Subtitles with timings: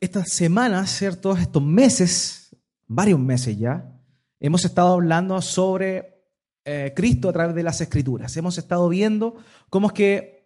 [0.00, 1.36] estas semanas, ¿cierto?
[1.36, 2.56] Estos meses,
[2.86, 3.92] varios meses ya,
[4.40, 6.24] hemos estado hablando sobre
[6.64, 8.34] eh, Cristo a través de las Escrituras.
[8.36, 9.36] Hemos estado viendo
[9.68, 10.40] cómo es que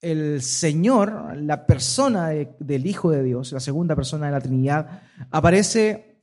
[0.00, 6.22] el Señor, la persona del Hijo de Dios, la segunda persona de la Trinidad, aparece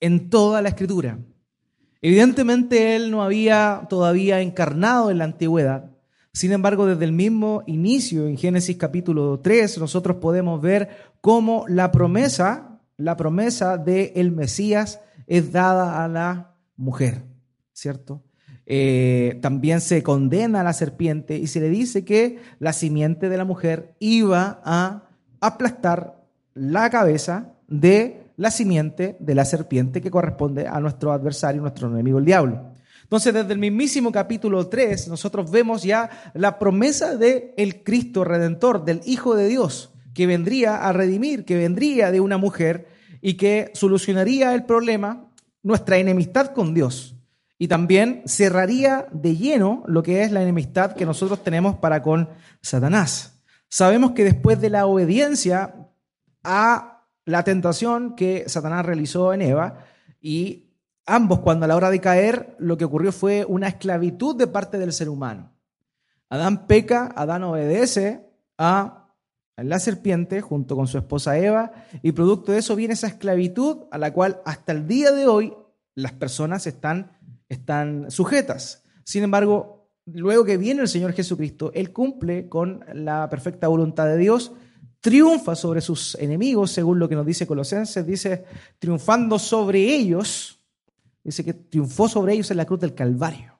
[0.00, 1.18] en toda la Escritura.
[2.02, 5.96] Evidentemente Él no había todavía encarnado en la antigüedad,
[6.36, 11.92] sin embargo, desde el mismo inicio, en Génesis capítulo 3, nosotros podemos ver cómo la
[11.92, 17.24] promesa, la promesa del el Mesías es dada a la mujer,
[17.72, 18.22] ¿cierto?
[18.68, 23.36] Eh, también se condena a la serpiente y se le dice que la simiente de
[23.36, 25.04] la mujer iba a
[25.40, 26.24] aplastar
[26.54, 32.18] la cabeza de la simiente de la serpiente que corresponde a nuestro adversario, nuestro enemigo,
[32.18, 32.72] el diablo.
[33.02, 38.84] Entonces, desde el mismísimo capítulo 3, nosotros vemos ya la promesa de el Cristo redentor,
[38.84, 42.88] del Hijo de Dios, que vendría a redimir, que vendría de una mujer
[43.20, 45.30] y que solucionaría el problema,
[45.62, 47.16] nuestra enemistad con Dios.
[47.58, 52.30] Y también cerraría de lleno lo que es la enemistad que nosotros tenemos para con
[52.62, 53.42] Satanás.
[53.68, 55.74] Sabemos que después de la obediencia
[56.42, 59.84] a la tentación que Satanás realizó en Eva
[60.18, 60.70] y
[61.04, 64.78] ambos, cuando a la hora de caer, lo que ocurrió fue una esclavitud de parte
[64.78, 65.52] del ser humano.
[66.30, 69.05] Adán peca, Adán obedece a
[69.56, 73.98] la serpiente junto con su esposa Eva, y producto de eso viene esa esclavitud a
[73.98, 75.54] la cual hasta el día de hoy
[75.94, 77.12] las personas están,
[77.48, 78.84] están sujetas.
[79.04, 84.18] Sin embargo, luego que viene el Señor Jesucristo, Él cumple con la perfecta voluntad de
[84.18, 84.52] Dios,
[85.00, 88.44] triunfa sobre sus enemigos, según lo que nos dice Colosenses, dice,
[88.78, 90.56] triunfando sobre ellos,
[91.26, 93.58] Dice que triunfó sobre ellos en la cruz del Calvario.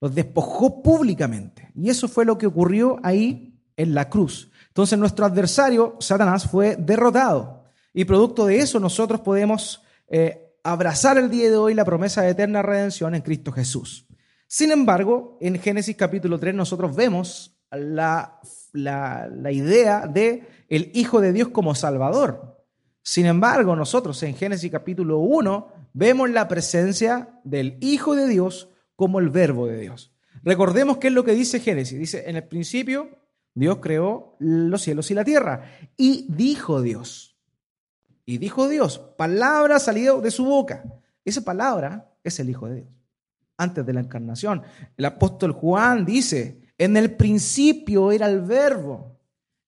[0.00, 1.70] Los despojó públicamente.
[1.74, 4.50] Y eso fue lo que ocurrió ahí en la cruz.
[4.78, 7.64] Entonces nuestro adversario, Satanás, fue derrotado.
[7.92, 12.30] Y producto de eso nosotros podemos eh, abrazar el día de hoy la promesa de
[12.30, 14.06] eterna redención en Cristo Jesús.
[14.46, 18.38] Sin embargo, en Génesis capítulo 3 nosotros vemos la,
[18.72, 22.64] la, la idea de el Hijo de Dios como Salvador.
[23.02, 29.18] Sin embargo, nosotros en Génesis capítulo 1 vemos la presencia del Hijo de Dios como
[29.18, 30.14] el Verbo de Dios.
[30.44, 31.98] Recordemos qué es lo que dice Génesis.
[31.98, 33.18] Dice, en el principio
[33.58, 35.64] Dios creó los cielos y la tierra.
[35.96, 37.36] Y dijo Dios.
[38.24, 40.84] Y dijo Dios, palabra salió de su boca.
[41.24, 42.88] Esa palabra es el Hijo de Dios.
[43.56, 44.62] Antes de la encarnación.
[44.96, 49.18] El apóstol Juan dice, en el principio era el verbo.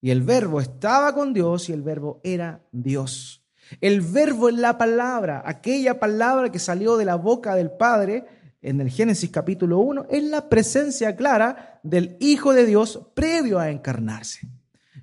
[0.00, 3.44] Y el verbo estaba con Dios y el verbo era Dios.
[3.80, 8.26] El verbo es la palabra, aquella palabra que salió de la boca del Padre
[8.62, 13.70] en el Génesis capítulo 1, es la presencia clara del Hijo de Dios previo a
[13.70, 14.48] encarnarse.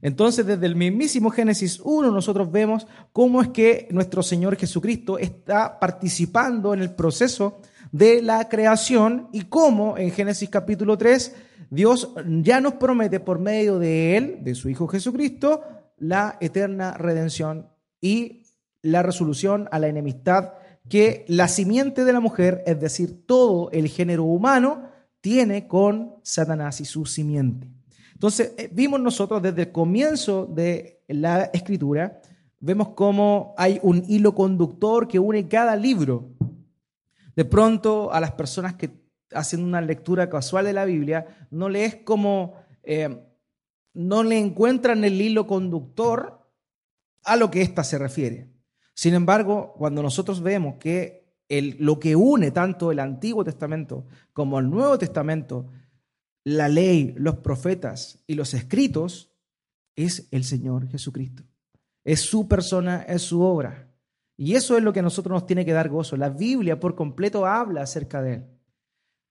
[0.01, 5.79] Entonces, desde el mismísimo Génesis 1, nosotros vemos cómo es que nuestro Señor Jesucristo está
[5.79, 11.35] participando en el proceso de la creación y cómo en Génesis capítulo 3
[11.69, 15.63] Dios ya nos promete por medio de Él, de su Hijo Jesucristo,
[15.97, 17.69] la eterna redención
[17.99, 18.43] y
[18.81, 20.53] la resolución a la enemistad
[20.89, 24.89] que la simiente de la mujer, es decir, todo el género humano,
[25.21, 27.69] tiene con Satanás y su simiente.
[28.13, 32.21] Entonces, eh, vimos nosotros desde el comienzo de la escritura,
[32.59, 36.31] vemos cómo hay un hilo conductor que une cada libro.
[37.35, 38.89] De pronto, a las personas que
[39.33, 43.23] hacen una lectura casual de la Biblia, no le es como, eh,
[43.93, 46.49] no le encuentran el hilo conductor
[47.23, 48.56] a lo que ésta se refiere.
[48.97, 51.23] Sin embargo, cuando nosotros vemos que
[51.77, 55.67] lo que une tanto el Antiguo Testamento como el Nuevo Testamento,
[56.43, 59.29] la ley, los profetas y los escritos,
[59.95, 61.43] es el Señor Jesucristo.
[62.03, 63.87] Es su persona, es su obra.
[64.35, 66.17] Y eso es lo que a nosotros nos tiene que dar gozo.
[66.17, 68.45] La Biblia por completo habla acerca de Él.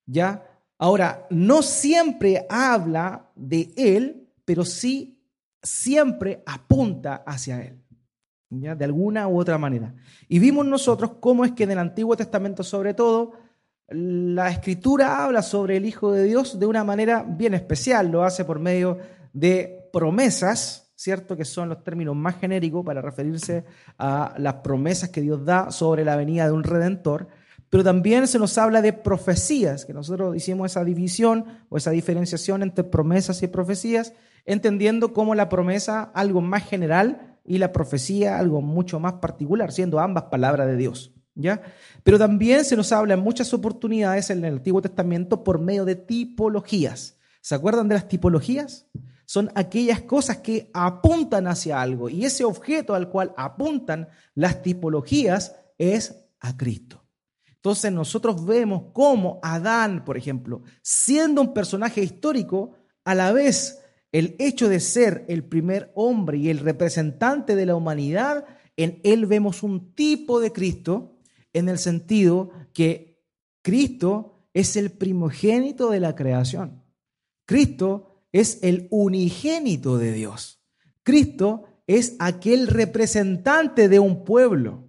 [0.06, 0.46] ¿Ya?
[0.78, 5.18] Ahora, no siempre habla de Él, pero sí
[5.60, 7.80] siempre apunta hacia Él
[8.48, 9.94] de alguna u otra manera.
[10.28, 13.32] Y vimos nosotros cómo es que en el Antiguo Testamento, sobre todo,
[13.88, 18.44] la escritura habla sobre el Hijo de Dios de una manera bien especial, lo hace
[18.44, 18.98] por medio
[19.32, 21.36] de promesas, ¿cierto?
[21.36, 23.64] Que son los términos más genéricos para referirse
[23.98, 27.28] a las promesas que Dios da sobre la venida de un redentor,
[27.68, 32.62] pero también se nos habla de profecías, que nosotros hicimos esa división o esa diferenciación
[32.62, 38.60] entre promesas y profecías, entendiendo como la promesa algo más general y la profecía algo
[38.60, 41.12] mucho más particular, siendo ambas palabras de Dios.
[41.34, 41.62] ¿ya?
[42.02, 45.96] Pero también se nos habla en muchas oportunidades en el Antiguo Testamento por medio de
[45.96, 47.16] tipologías.
[47.40, 48.86] ¿Se acuerdan de las tipologías?
[49.26, 55.56] son aquellas cosas que apuntan hacia algo y ese objeto al cual apuntan las tipologías
[55.76, 57.04] es a Cristo.
[57.46, 63.82] Entonces nosotros vemos cómo Adán, por ejemplo, siendo un personaje histórico, a la vez
[64.16, 68.46] el hecho de ser el primer hombre y el representante de la humanidad,
[68.78, 71.18] en él vemos un tipo de Cristo
[71.52, 73.22] en el sentido que
[73.60, 76.82] Cristo es el primogénito de la creación.
[77.44, 80.62] Cristo es el unigénito de Dios.
[81.02, 84.88] Cristo es aquel representante de un pueblo.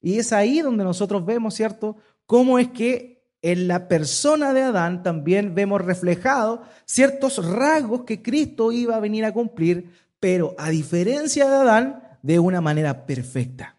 [0.00, 5.02] Y es ahí donde nosotros vemos, ¿cierto?, cómo es que en la persona de Adán
[5.02, 11.48] también vemos reflejados ciertos rasgos que Cristo iba a venir a cumplir, pero a diferencia
[11.48, 13.76] de Adán, de una manera perfecta.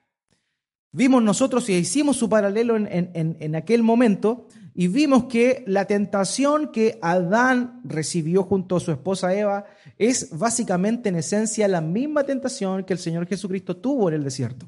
[0.91, 6.71] Vimos nosotros y hicimos su paralelo en, en, aquel momento y vimos que la tentación
[6.71, 9.65] que Adán recibió junto a su esposa Eva
[9.97, 14.67] es básicamente en esencia la misma tentación que el Señor Jesucristo tuvo en el desierto.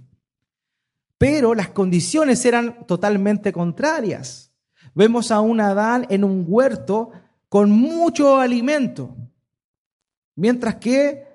[1.17, 4.52] Pero las condiciones eran totalmente contrarias.
[4.95, 7.11] Vemos a un Adán en un huerto
[7.49, 9.15] con mucho alimento,
[10.35, 11.27] mientras que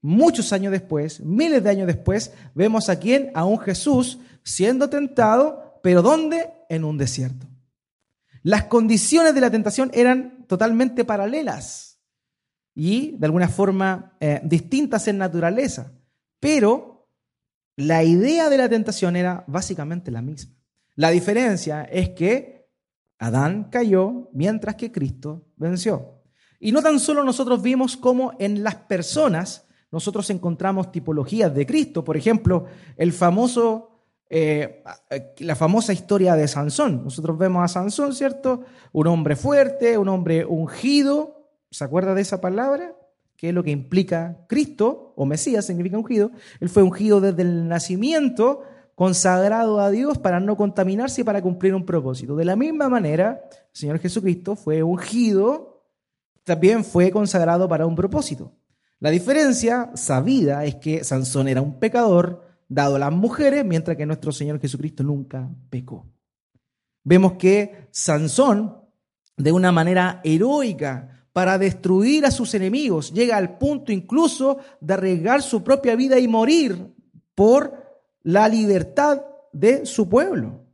[0.00, 5.80] muchos años después, miles de años después, vemos a quién, a un Jesús siendo tentado,
[5.82, 6.50] pero ¿dónde?
[6.68, 7.46] En un desierto.
[8.42, 11.98] Las condiciones de la tentación eran totalmente paralelas
[12.74, 15.92] y de alguna forma eh, distintas en naturaleza,
[16.40, 17.08] pero
[17.76, 20.54] la idea de la tentación era básicamente la misma.
[20.94, 22.63] La diferencia es que
[23.18, 26.20] Adán cayó mientras que Cristo venció.
[26.60, 32.02] Y no tan solo nosotros vimos cómo en las personas nosotros encontramos tipologías de Cristo.
[32.04, 32.66] Por ejemplo,
[32.96, 34.82] el famoso, eh,
[35.38, 37.04] la famosa historia de Sansón.
[37.04, 38.64] Nosotros vemos a Sansón, ¿cierto?
[38.92, 41.50] Un hombre fuerte, un hombre ungido.
[41.70, 42.94] ¿Se acuerda de esa palabra?
[43.36, 46.30] que es lo que implica Cristo, o Mesías significa ungido.
[46.60, 48.62] Él fue ungido desde el nacimiento
[48.94, 52.36] consagrado a Dios para no contaminarse y para cumplir un propósito.
[52.36, 55.84] De la misma manera, el Señor Jesucristo fue ungido,
[56.44, 58.52] también fue consagrado para un propósito.
[59.00, 64.06] La diferencia sabida es que Sansón era un pecador dado a las mujeres, mientras que
[64.06, 66.06] nuestro Señor Jesucristo nunca pecó.
[67.02, 68.78] Vemos que Sansón,
[69.36, 75.42] de una manera heroica, para destruir a sus enemigos, llega al punto incluso de arriesgar
[75.42, 76.94] su propia vida y morir
[77.34, 77.83] por
[78.24, 79.22] la libertad
[79.52, 80.64] de su pueblo.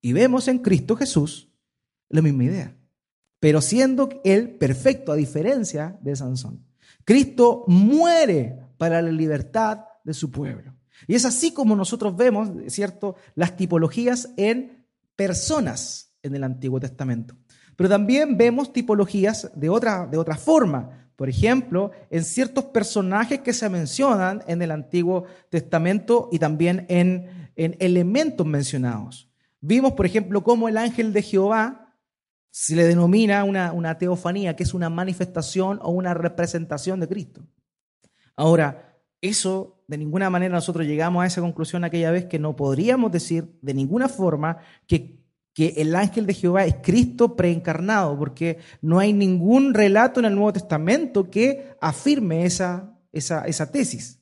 [0.00, 1.48] Y vemos en Cristo Jesús
[2.08, 2.76] la misma idea,
[3.40, 6.64] pero siendo Él perfecto a diferencia de Sansón.
[7.04, 10.74] Cristo muere para la libertad de su pueblo.
[11.06, 14.86] Y es así como nosotros vemos, ¿cierto?, las tipologías en
[15.16, 17.36] personas en el Antiguo Testamento.
[17.76, 21.09] Pero también vemos tipologías de otra, de otra forma.
[21.20, 27.50] Por ejemplo, en ciertos personajes que se mencionan en el Antiguo Testamento y también en,
[27.56, 29.30] elementos mencionados.
[29.60, 31.94] Vimos, por ejemplo, cómo el ángel de Jehová
[32.48, 37.46] se le denomina una, una teofanía, que es una manifestación o una representación de Cristo.
[38.34, 43.12] Ahora, eso de ninguna manera nosotros llegamos a esa conclusión aquella vez que no podríamos
[43.12, 44.56] decir de ninguna forma
[44.86, 45.19] que
[45.54, 50.34] que el ángel de Jehová es Cristo preencarnado, porque no hay ningún relato en el
[50.34, 54.20] Nuevo Testamento que afirme esa, esa, esa tesis.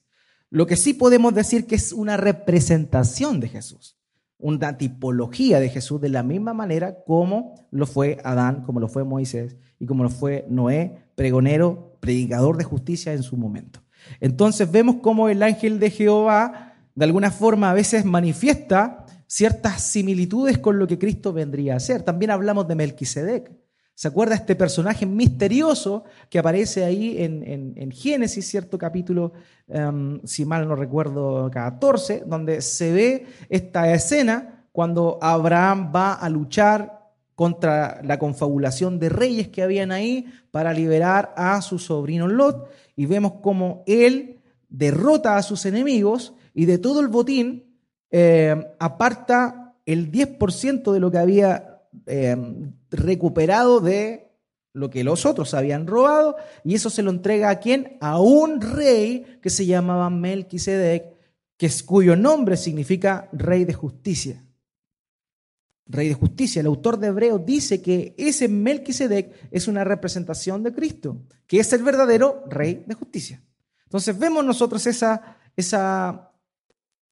[0.50, 3.98] Lo que sí podemos decir que es una representación de Jesús,
[4.38, 9.04] una tipología de Jesús de la misma manera como lo fue Adán, como lo fue
[9.04, 13.80] Moisés y como lo fue Noé, pregonero, predicador de justicia en su momento.
[14.20, 20.58] Entonces vemos cómo el ángel de Jehová de alguna forma a veces manifiesta ciertas similitudes
[20.58, 22.02] con lo que Cristo vendría a ser.
[22.02, 23.52] También hablamos de Melquisedec.
[23.94, 29.32] ¿Se acuerda este personaje misterioso que aparece ahí en, Génesis, cierto capítulo,
[29.66, 36.28] em, si mal no recuerdo, 14, donde se ve esta escena cuando Abraham va a
[36.28, 42.70] luchar contra la confabulación de reyes que habían ahí para liberar a su sobrino Lot
[42.97, 47.67] y vemos cómo él derrota a sus enemigos y de todo el botín
[48.11, 52.37] eh, aparta el 10% de lo que había eh,
[52.91, 54.29] recuperado de
[54.73, 57.97] lo que los otros habían robado, y eso se lo entrega a quién?
[58.00, 61.17] A un rey que se llamaba Melquisedec,
[61.57, 64.45] que es, cuyo nombre significa rey de justicia.
[65.87, 66.61] Rey de justicia.
[66.61, 71.73] El autor de Hebreo dice que ese Melquisedec es una representación de Cristo, que es
[71.73, 73.43] el verdadero rey de justicia.
[73.85, 76.27] Entonces vemos nosotros esa, esa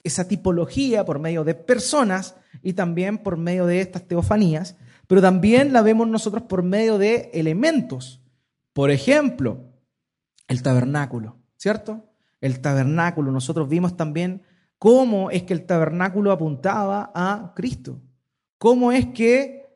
[0.07, 5.73] esa tipología por medio de personas y también por medio de estas teofanías, pero también
[5.73, 8.21] la vemos nosotros por medio de elementos.
[8.73, 9.73] Por ejemplo,
[10.49, 12.05] el tabernáculo, ¿cierto?
[12.41, 13.33] El tabernáculo.
[13.33, 14.43] Nosotros vimos también
[14.79, 18.01] cómo es que el tabernáculo apuntaba a Cristo.
[18.59, 19.67] Cómo es que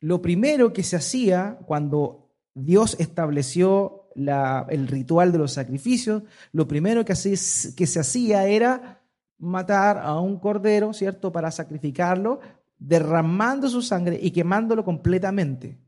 [0.00, 7.04] lo primero que se hacía cuando Dios estableció el ritual de los sacrificios, lo primero
[7.04, 9.00] que, se hacía era
[9.38, 11.32] matar a un cordero, ¿cierto?
[11.32, 12.40] Para sacrificarlo,
[12.78, 15.78] derramando su sangre y quemándolo completamente.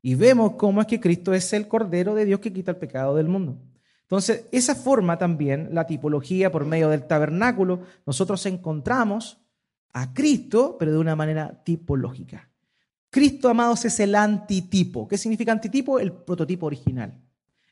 [0.00, 3.16] Y vemos cómo es que Cristo es el Cordero de Dios que quita el pecado
[3.16, 3.58] del mundo.
[4.02, 9.38] Entonces, esa forma también, la tipología por medio del tabernáculo, nosotros encontramos
[9.92, 12.48] a Cristo, pero de una manera tipológica.
[13.10, 15.08] Cristo, amados, es el antitipo.
[15.08, 15.98] ¿Qué significa antitipo?
[15.98, 17.20] El prototipo original.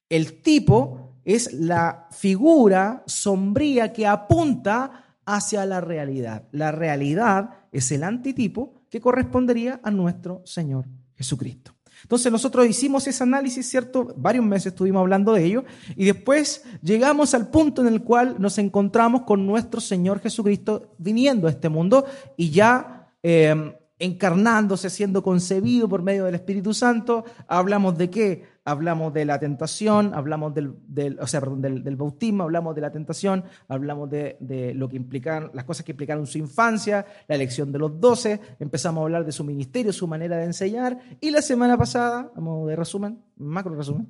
[0.08, 6.44] El tipo es la figura sombría que apunta hacia la realidad.
[6.52, 11.72] La realidad es el antitipo que correspondería a nuestro Señor Jesucristo.
[12.02, 14.14] Entonces nosotros hicimos ese análisis, ¿cierto?
[14.16, 15.64] Varios meses estuvimos hablando de ello
[15.96, 21.48] y después llegamos al punto en el cual nos encontramos con nuestro Señor Jesucristo viniendo
[21.48, 22.06] a este mundo
[22.36, 27.24] y ya eh, encarnándose, siendo concebido por medio del Espíritu Santo.
[27.48, 28.44] Hablamos de qué?
[28.64, 34.10] Hablamos de la tentación, hablamos del, o sea, del, bautismo, hablamos de la tentación, hablamos
[34.10, 38.40] de, lo que implican, las cosas que implicaron su infancia, la elección de los doce,
[38.58, 42.66] empezamos a hablar de su ministerio, su manera de enseñar, y la semana pasada, a
[42.66, 44.08] de resumen, macro resumen,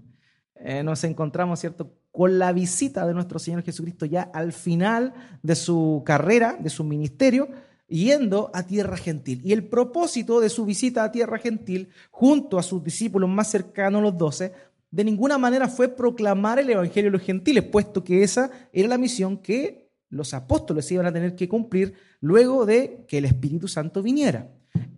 [0.55, 5.12] eh, nos encontramos, ¿cierto?, con la visita de nuestro Señor Jesucristo ya al final
[5.43, 7.49] de su carrera, de su ministerio,
[7.88, 9.40] yendo a tierra gentil.
[9.45, 14.02] Y el propósito de su visita a tierra gentil, junto a sus discípulos más cercanos,
[14.02, 14.52] los doce,
[14.90, 18.99] de ninguna manera fue proclamar el Evangelio a los gentiles, puesto que esa era la
[18.99, 24.02] misión que los apóstoles iban a tener que cumplir luego de que el Espíritu Santo
[24.02, 24.52] viniera.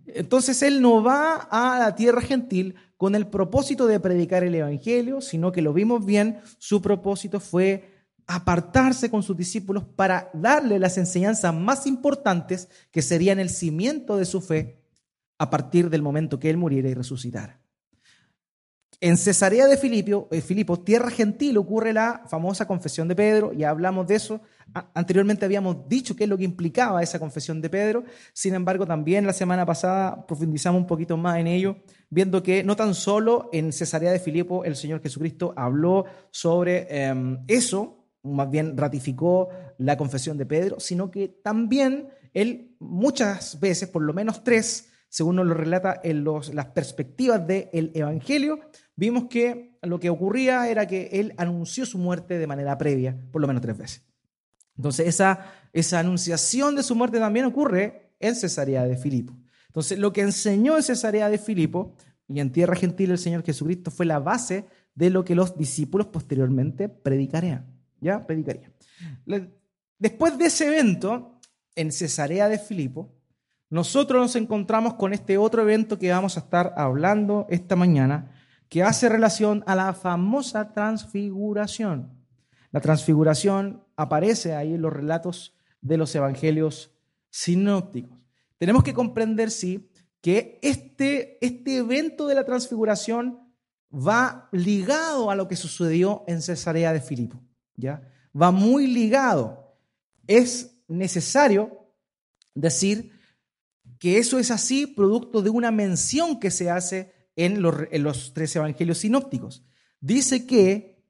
[0.05, 5.21] Entonces él no va a la tierra gentil con el propósito de predicar el Evangelio,
[5.21, 7.98] sino que lo vimos bien, su propósito fue
[8.29, 14.25] apartarse con sus discípulos para darle las enseñanzas más importantes que serían el cimiento de
[14.25, 14.83] su fe
[15.39, 17.59] a partir del momento que él muriera y resucitara.
[19.01, 23.71] En Cesarea de Filipo, eh, Filipo, tierra gentil, ocurre la famosa confesión de Pedro, ya
[23.71, 24.41] hablamos de eso.
[24.93, 29.25] Anteriormente habíamos dicho qué es lo que implicaba esa confesión de Pedro, sin embargo también
[29.25, 31.77] la semana pasada profundizamos un poquito más en ello,
[32.11, 37.39] viendo que no tan solo en Cesarea de Filipo el Señor Jesucristo habló sobre em,
[37.47, 44.01] eso, más bien ratificó la confesión de Pedro, sino que también él muchas veces, por
[44.01, 48.59] lo menos tres, según nos lo relata en las perspectivas del Evangelio,
[48.95, 53.41] vimos que lo que ocurría era que él anunció su muerte de manera previa, por
[53.41, 54.03] lo menos tres veces.
[54.77, 59.35] Entonces, esa, esa anunciación de su muerte también ocurre en Cesarea de Filipo.
[59.67, 61.95] Entonces, lo que enseñó en Cesarea de Filipo
[62.27, 66.07] y en tierra gentil el Señor Jesucristo fue la base de lo que los discípulos
[66.07, 67.78] posteriormente predicarían.
[68.01, 68.25] ¿Ya?
[68.25, 68.71] Predicaría.
[69.97, 71.39] Después de ese evento,
[71.75, 73.15] en Cesarea de Filipo,
[73.69, 78.31] nosotros nos encontramos con este otro evento que vamos a estar hablando esta mañana,
[78.67, 82.11] que hace relación a la famosa transfiguración.
[82.71, 86.91] La transfiguración aparece ahí en los relatos de los evangelios
[87.29, 88.17] sinópticos.
[88.57, 89.89] Tenemos que comprender, sí,
[90.21, 93.39] que este, este evento de la transfiguración
[93.93, 97.41] va ligado a lo que sucedió en Cesarea de Filipo.
[97.79, 98.01] ¿Ya?
[98.39, 99.75] Va muy ligado.
[100.27, 101.87] Es necesario
[102.53, 103.11] decir
[103.99, 108.99] que eso es así producto de una mención que se hace en los, tres evangelios
[108.99, 109.63] sinópticos.
[109.99, 111.03] Dice que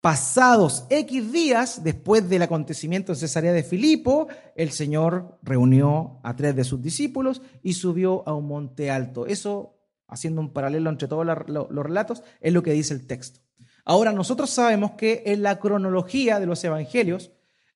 [0.00, 6.54] pasados X días después del acontecimiento en Cesarea de Filipo, el Señor reunió a tres
[6.54, 9.26] de sus discípulos y subió a un monte alto.
[9.26, 13.40] Eso, haciendo un paralelo entre todos los relatos, es lo que dice el texto.
[13.88, 17.30] Ahora, nosotros sabemos que en la cronología de los evangelios,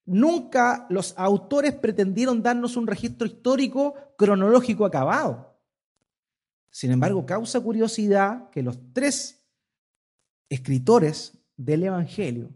[0.04, 5.58] nunca los autores pretendieron darnos un registro histórico cronológico acabado.
[6.68, 9.42] Sin embargo, causa curiosidad que los tres
[10.50, 12.50] escritores del Evangelio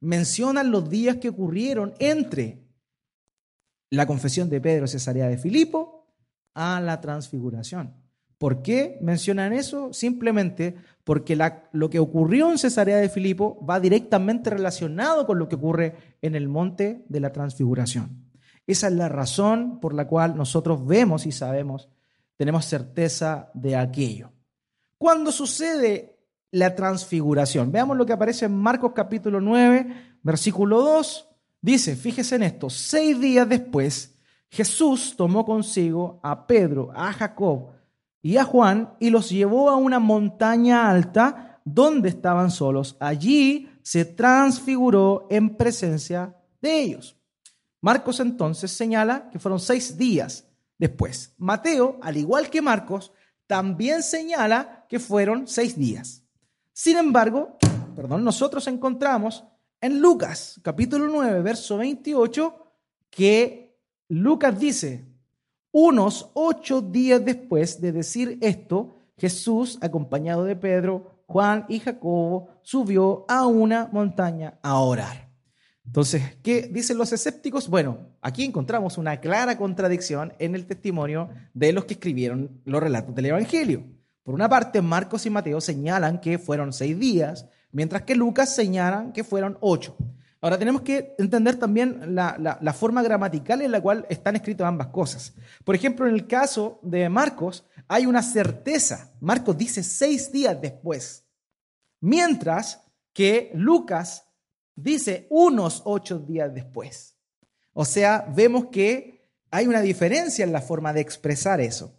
[0.00, 2.62] mencionan los días que ocurrieron entre
[3.88, 6.14] la confesión de Pedro Cesarea de Filipo
[6.52, 8.01] a la transfiguración.
[8.42, 9.92] ¿Por qué mencionan eso?
[9.92, 11.38] Simplemente porque
[11.70, 16.34] lo que ocurrió en Cesarea de Filipo va directamente relacionado con lo que ocurre en
[16.34, 18.26] el monte de la transfiguración.
[18.66, 21.88] Esa es la razón por la cual nosotros vemos y sabemos,
[22.36, 24.32] tenemos certeza de aquello.
[24.98, 26.18] ¿Cuándo sucede
[26.50, 27.70] la transfiguración?
[27.70, 31.28] Veamos lo que aparece en Marcos capítulo 9, versículo 2.
[31.60, 34.16] Dice, fíjese en esto, seis días después,
[34.50, 37.70] Jesús tomó consigo a Pedro, a Jacob,
[38.22, 42.96] y a Juan y los llevó a una montaña alta donde estaban solos.
[43.00, 47.16] Allí se transfiguró en presencia de ellos.
[47.80, 50.46] Marcos entonces señala que fueron seis días
[50.78, 51.34] después.
[51.36, 53.12] Mateo, al igual que Marcos,
[53.48, 56.22] también señala que fueron seis días.
[56.72, 57.58] Sin embargo,
[57.96, 59.44] perdón, nosotros encontramos
[59.80, 62.54] en Lucas capítulo 9, verso 28,
[63.10, 63.76] que
[64.08, 65.11] Lucas dice,
[65.72, 73.24] unos ocho días después de decir esto, Jesús, acompañado de Pedro, Juan y Jacobo, subió
[73.28, 75.30] a una montaña a orar.
[75.84, 77.68] Entonces, ¿qué dicen los escépticos?
[77.68, 83.14] Bueno, aquí encontramos una clara contradicción en el testimonio de los que escribieron los relatos
[83.14, 83.84] del Evangelio.
[84.22, 89.12] Por una parte, Marcos y Mateo señalan que fueron seis días, mientras que Lucas señalan
[89.12, 89.96] que fueron ocho.
[90.42, 95.34] Ahora tenemos que entender también la, forma gramatical en la cual están escritas ambas cosas.
[95.64, 99.12] Por ejemplo, en el caso de Marcos hay una certeza.
[99.20, 101.24] Marcos dice seis días después,
[102.00, 102.82] mientras
[103.12, 104.26] que Lucas
[104.74, 107.16] dice unos ocho días después.
[107.72, 111.96] O sea, vemos que hay una diferencia en la forma de expresar eso.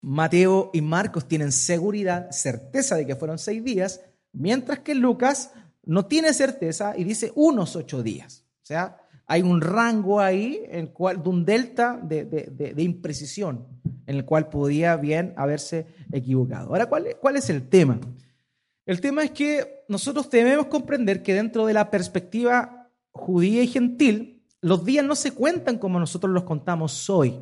[0.00, 4.00] Mateo y Marcos tienen seguridad, certeza de que fueron seis días,
[4.32, 5.52] mientras que Lucas
[5.86, 8.44] no tiene certeza y dice unos ocho días.
[8.62, 13.66] O sea, hay un rango ahí en cual, de un delta de, de, imprecisión
[14.06, 16.68] en el cual podía bien haberse equivocado.
[16.68, 18.00] Ahora, ¿cuál, ¿cuál es el tema?
[18.84, 24.42] El tema es que nosotros debemos comprender que dentro de la perspectiva judía y gentil,
[24.60, 27.38] los días no se cuentan como nosotros los contamos hoy.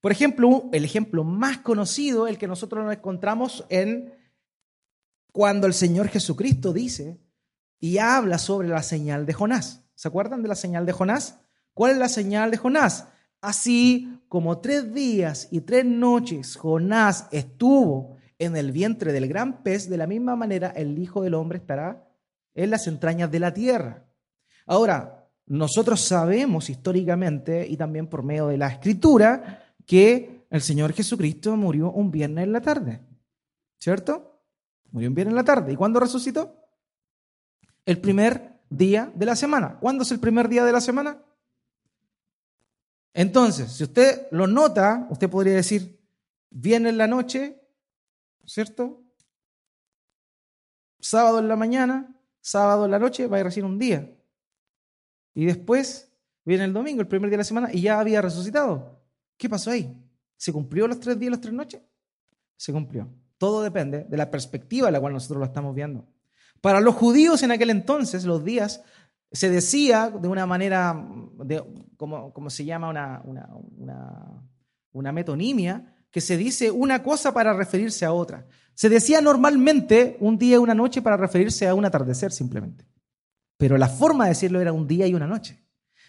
[0.00, 4.12] Por ejemplo, el ejemplo más conocido, el que nosotros nos encontramos en
[5.32, 7.18] cuando el Señor Jesucristo dice
[7.78, 9.84] y habla sobre la señal de Jonás.
[9.94, 11.40] ¿Se acuerdan de la señal de Jonás?
[11.74, 13.08] ¿Cuál es la señal de Jonás?
[13.40, 19.88] Así como tres días y tres noches Jonás estuvo en el vientre del gran pez,
[19.88, 22.06] de la misma manera el Hijo del Hombre estará
[22.54, 24.04] en las entrañas de la tierra.
[24.66, 31.56] Ahora, nosotros sabemos históricamente y también por medio de la escritura que el Señor Jesucristo
[31.56, 33.00] murió un viernes en la tarde,
[33.78, 34.42] ¿cierto?
[34.90, 35.72] Murió un viernes en la tarde.
[35.72, 36.65] ¿Y cuándo resucitó?
[37.86, 39.78] El primer día de la semana.
[39.78, 41.22] ¿Cuándo es el primer día de la semana?
[43.14, 45.98] Entonces, si usted lo nota, usted podría decir,
[46.50, 47.62] viene en la noche,
[48.44, 49.02] ¿cierto?
[51.00, 54.14] Sábado en la mañana, sábado en la noche, va a ir recién un día.
[55.32, 56.12] Y después
[56.44, 59.00] viene el domingo, el primer día de la semana, y ya había resucitado.
[59.36, 59.96] ¿Qué pasó ahí?
[60.36, 61.80] ¿Se cumplió los tres días y las tres noches?
[62.56, 63.08] Se cumplió.
[63.38, 66.06] Todo depende de la perspectiva en la cual nosotros lo estamos viendo.
[66.60, 68.82] Para los judíos en aquel entonces, los días,
[69.32, 71.06] se decía de una manera,
[71.96, 73.22] como, se llama una,
[74.92, 78.46] una metonimia, que se dice una cosa para referirse a otra.
[78.74, 82.86] Se decía normalmente un día y una noche para referirse a un atardecer simplemente.
[83.56, 85.62] Pero la forma de decirlo era un día y una noche.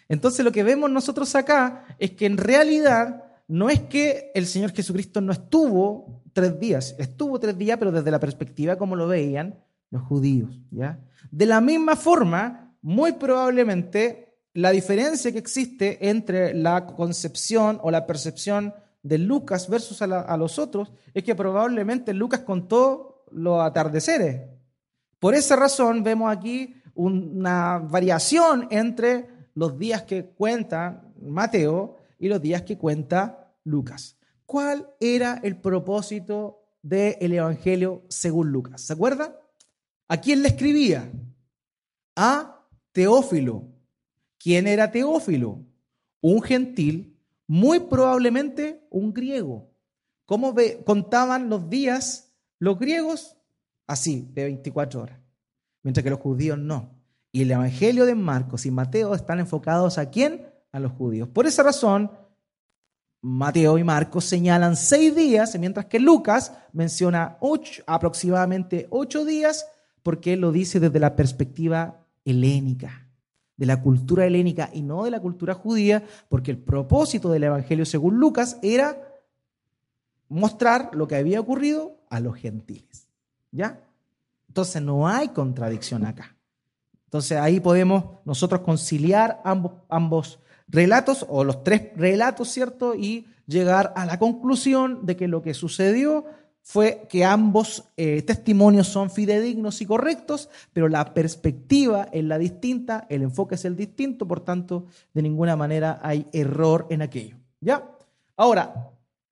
[0.08, 4.72] Entonces lo que vemos nosotros acá es que en realidad no es que el Señor
[4.72, 9.58] Jesucristo no estuvo tres días, estuvo tres días, pero desde la perspectiva como lo veían
[9.90, 10.60] los judíos.
[10.70, 11.00] ¿ya?
[11.30, 18.06] De la misma forma, muy probablemente la diferencia que existe entre la concepción o la
[18.06, 24.48] percepción de Lucas versus a, los otros es que probablemente Lucas contó los atardeceres.
[25.20, 32.40] Por esa razón vemos aquí una variación entre los días que cuenta Mateo y los
[32.40, 34.16] días que cuenta Lucas.
[34.44, 38.80] ¿Cuál era el propósito del Evangelio según Lucas?
[38.80, 39.32] ¿Se acuerdan?
[40.08, 41.10] ¿A quién le escribía?
[42.16, 43.64] A Teófilo.
[44.38, 45.60] ¿Quién era Teófilo?
[46.20, 47.16] Un gentil
[47.46, 49.70] muy probablemente un griego.
[50.26, 53.36] ¿Cómo contaban los días los griegos?
[53.86, 55.18] Así, de 24 horas,
[55.82, 56.90] mientras que los judíos no.
[57.32, 60.46] Y el Evangelio de Marcos y Mateo están enfocados a quién?
[60.72, 61.28] A los judíos.
[61.28, 62.10] Por esa razón,
[63.22, 67.38] Mateo y Marcos señalan seis días, mientras que Lucas menciona
[67.86, 69.66] aproximadamente ocho días,
[70.08, 73.10] porque él lo dice desde la perspectiva helénica
[73.58, 77.84] de la cultura helénica y no de la cultura judía, porque el propósito del Evangelio
[77.84, 78.96] según Lucas era
[80.30, 83.06] mostrar lo que había ocurrido a los gentiles.
[83.52, 83.82] ¿Ya?
[84.48, 86.34] Entonces no hay contradicción acá.
[87.04, 92.94] Entonces ahí podemos nosotros conciliar ambos, ambos relatos o los tres relatos, ¿cierto?
[92.94, 96.24] Y llegar a la conclusión de que lo que sucedió
[96.70, 103.06] fue que ambos eh, testimonios son fidedignos y correctos, pero la perspectiva es la distinta,
[103.08, 107.38] el enfoque es el distinto, por tanto, de ninguna manera hay error en aquello.
[107.58, 107.90] ¿Ya?
[108.36, 108.90] Ahora,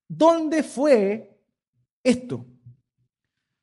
[0.09, 1.38] ¿dónde fue
[2.03, 2.46] esto?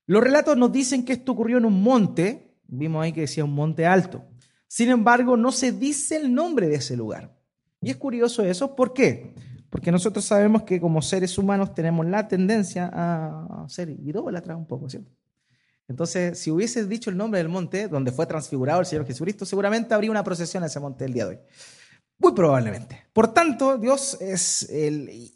[0.06, 3.56] Los relatos nos dicen que esto ocurrió en un monte, Vimos ahí que decía un
[3.56, 4.24] monte alto.
[4.68, 7.36] Sin embargo, no se dice el nombre de ese lugar.
[7.82, 9.34] Y es curioso eso, ¿por qué?
[9.74, 14.88] Porque nosotros sabemos que como seres humanos tenemos la tendencia a ser idólatras un poco,
[14.88, 15.12] ¿cierto?
[15.88, 19.96] Entonces, si hubiese dicho el nombre del monte donde fue transfigurado el Señor Jesucristo, seguramente
[19.96, 21.40] habría una procesión a ese monte el día de hoy.
[22.20, 23.04] Muy probablemente.
[23.14, 25.32] Por tanto, Dios es el,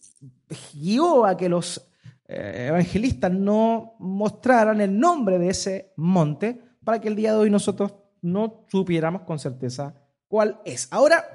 [0.71, 1.89] guió a que los
[2.27, 7.49] eh, evangelistas no mostraran el nombre de ese monte para que el día de hoy
[7.49, 9.95] nosotros no supiéramos con certeza
[10.27, 10.89] cuál es.
[10.91, 11.25] Ahora,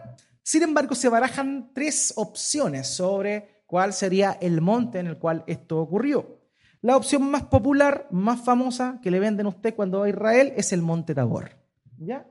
[0.43, 5.79] sin embargo, se barajan tres opciones sobre cuál sería el monte en el cual esto
[5.79, 6.41] ocurrió.
[6.81, 10.53] La opción más popular, más famosa que le venden a usted cuando va a Israel
[10.57, 11.53] es el monte Tabor.
[11.97, 12.27] ¿Ya?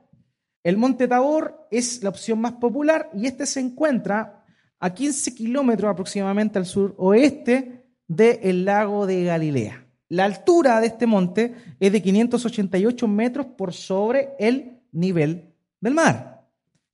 [0.62, 4.44] El monte Tabor es la opción más popular y este se encuentra
[4.78, 9.86] a 15 kilómetros aproximadamente al sur oeste del lago de Galilea.
[10.08, 16.31] La altura de este monte es de 588 metros por sobre el nivel del mar.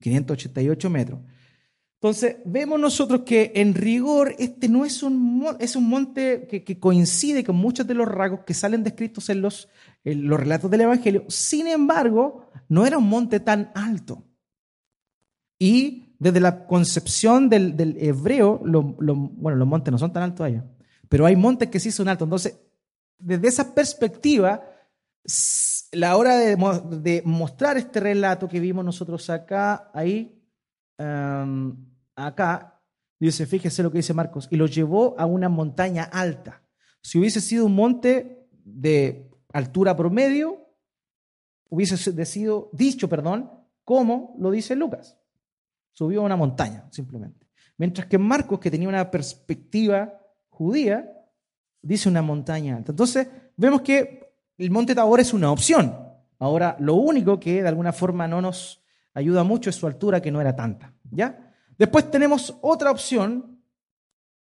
[0.01, 1.21] 588 metros.
[2.01, 7.43] Entonces, vemos nosotros que en rigor este no es un, es un monte que, coincide
[7.43, 9.69] con muchos de los rasgos que salen descritos en los,
[10.05, 11.25] los relatos del Evangelio.
[11.27, 14.23] Sin embargo, no era un monte tan alto.
[15.59, 20.65] Y desde la concepción del, hebreo, bueno, los montes no son tan altos allá,
[21.09, 22.27] pero hay montes que sí son altos.
[22.27, 22.61] Entonces,
[23.19, 24.63] desde esa perspectiva,
[25.93, 30.43] la hora de, mostrar este relato que vimos nosotros acá, ahí,
[30.99, 31.77] em,
[32.15, 32.83] acá,
[33.19, 36.63] dice, fíjese lo que dice Marcos, y lo llevó a una montaña alta.
[37.01, 40.69] Si hubiese sido un monte de altura promedio,
[41.71, 41.97] hubiese
[42.27, 43.51] sido dicho, perdón,
[43.85, 45.17] como lo dice Lucas.
[45.93, 47.49] Subió a una montaña, simplemente.
[47.79, 51.11] Mientras que Marcos, que tenía una perspectiva judía,
[51.81, 52.93] dice una montaña alta.
[52.93, 54.28] Entonces, vemos que
[54.59, 55.97] el monte Tabor es una opción.
[56.39, 58.83] Ahora, lo único que de alguna forma no nos
[59.15, 60.93] ayuda mucho es su altura, que no era tanta.
[61.11, 61.55] ¿Ya?
[61.79, 63.61] Después tenemos otra opción,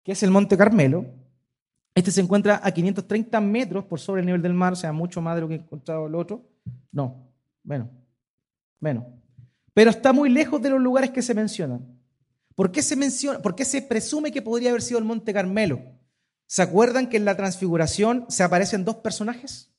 [0.03, 1.07] que es el monte Carmelo.
[1.95, 5.21] Este se encuentra a 530 metros por sobre el nivel del mar, o sea, mucho
[5.21, 6.49] más de lo que he encontrado el otro.
[6.93, 7.29] No,
[7.63, 7.91] bueno,
[8.81, 9.05] menos.
[9.73, 11.87] Pero está muy lejos de los lugares que se mencionan.
[12.55, 15.81] ¿Por qué se, menciona, ¿Por qué se presume que podría haber sido el monte Carmelo?
[16.47, 19.71] ¿Se acuerdan que en la transfiguración se aparecen dos personajes?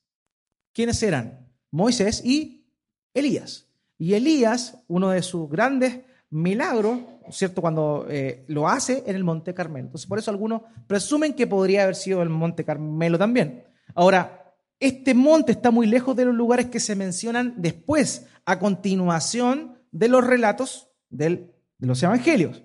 [0.73, 1.47] ¿Quiénes eran?
[1.71, 2.65] Moisés y
[3.13, 3.67] Elías.
[3.97, 6.99] Y Elías, uno de sus grandes milagros,
[7.31, 7.61] ¿cierto?
[7.61, 9.87] Cuando eh, lo hace en el Monte Carmelo.
[9.87, 13.63] Entonces, por eso algunos presumen que podría haber sido el Monte Carmelo también.
[13.95, 19.77] Ahora, este monte está muy lejos de los lugares que se mencionan después, a continuación
[19.91, 22.63] de los relatos de los evangelios.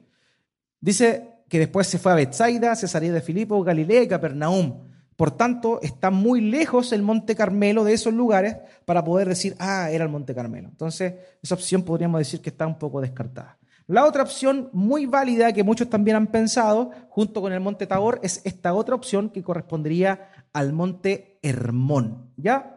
[0.81, 4.89] Dice que después se fue a Bethsaida, Cesarea de Filipo, Galilea y Capernaum.
[5.17, 9.91] Por tanto, está muy lejos el Monte Carmelo de esos lugares para poder decir, ah,
[9.91, 10.69] era el Monte Carmelo.
[10.69, 13.59] Entonces, esa opción podríamos decir que está un poco descartada.
[13.87, 18.19] La otra opción muy válida que muchos también han pensado, junto con el Monte Tabor,
[18.23, 22.31] es esta otra opción que correspondería al Monte Hermón.
[22.37, 22.75] ¿Ya?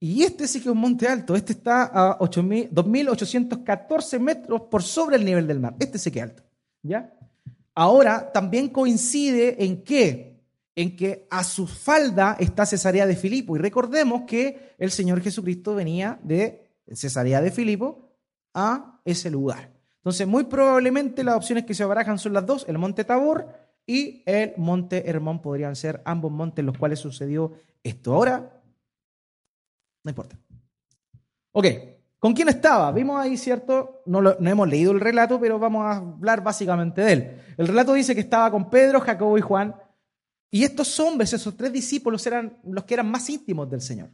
[0.00, 1.34] Y este sí que es un monte alto.
[1.34, 5.74] Este está a 2.814 metros por sobre el nivel del mar.
[5.80, 6.42] Este sí que es alto.
[6.82, 7.12] ¿Ya?
[7.74, 10.27] Ahora también coincide en que,
[10.78, 13.56] en que a su falda está Cesarea de Filipo.
[13.56, 18.12] Y recordemos que el Señor Jesucristo venía de Cesarea de Filipo
[18.54, 19.72] a ese lugar.
[19.96, 23.48] Entonces, muy probablemente las opciones que se barajan son las dos, el monte Tabor
[23.84, 28.14] y el monte Hermón podrían ser ambos montes en los cuales sucedió esto.
[28.14, 28.62] Ahora,
[30.04, 30.38] no importa.
[31.50, 31.66] Ok,
[32.20, 32.90] ¿Con quién estaba?
[32.90, 34.02] Vimos ahí, ¿cierto?
[34.06, 37.42] No, no, hemos leído el relato, pero vamos a hablar básicamente de él.
[37.56, 39.74] El relato dice que estaba con Pedro, Jacobo y Juan.
[40.50, 44.10] Y estos hombres, esos tres discípulos, eran los que eran más íntimos del Señor.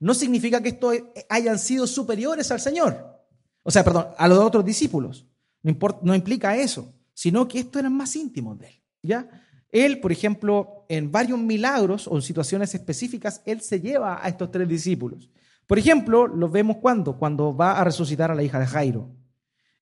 [0.00, 0.96] No significa que estos
[1.28, 3.18] hayan sido superiores al Señor.
[3.62, 5.26] O sea, perdón, a los otros discípulos.
[5.62, 8.82] No, implica eso, sino que estos eran más íntimos de él.
[9.02, 9.28] ¿ya?
[9.70, 14.50] Él, por ejemplo, en varios milagros o en situaciones específicas, él se lleva a estos
[14.50, 15.30] tres discípulos.
[15.66, 19.10] Por ejemplo, lo vemos cuando, cuando va a resucitar a la hija de Jairo.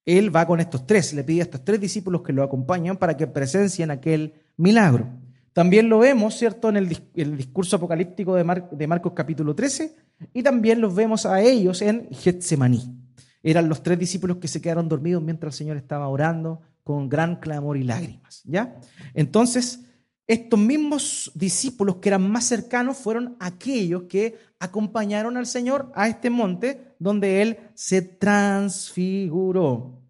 [0.05, 3.16] Él va con estos tres, le pide a estos tres discípulos que lo acompañen para
[3.16, 5.09] que presencien aquel milagro.
[5.57, 9.97] También lo vemos, ¿cierto?, en el, discurso apocalíptico de, de, Marcos capítulo 13,
[10.35, 12.95] y también los vemos a ellos en Getsemaní.
[13.42, 17.37] Eran los tres discípulos que se quedaron dormidos mientras el Señor estaba orando con gran
[17.37, 18.77] clamor y lágrimas, ¿ya?
[19.14, 19.81] Entonces,
[20.27, 26.29] estos mismos discípulos que eran más cercanos fueron aquellos que acompañaron al Señor a este
[26.29, 30.03] monte donde Él se transfiguró.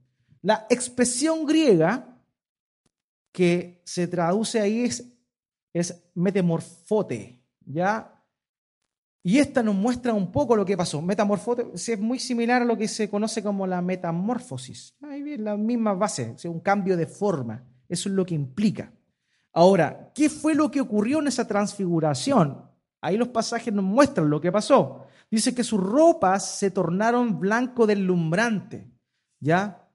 [0.42, 2.18] La expresión griega
[3.30, 5.12] que se traduce ahí es,
[5.78, 8.12] es metamorfote, ¿ya?
[9.22, 11.02] Y esta nos muestra un poco lo que pasó.
[11.02, 14.94] Metamorfosis es muy similar a lo que se conoce como la metamorfosis.
[15.02, 17.64] Ahí viene la misma base, un cambio de forma.
[17.88, 18.92] Eso es lo que implica.
[19.52, 22.70] Ahora, ¿qué fue lo que ocurrió en esa transfiguración?
[23.00, 25.06] Ahí los pasajes nos muestran lo que pasó.
[25.30, 28.88] Dice que sus ropas se tornaron blanco deslumbrante.
[29.40, 29.90] ¿Ya?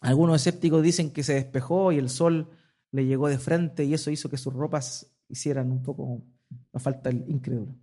[0.00, 2.50] Algunos escépticos dicen que se despejó y el sol
[2.92, 6.22] le llegó de frente y eso hizo que sus ropas hicieran un poco,
[6.72, 7.74] nos falta el incrédulo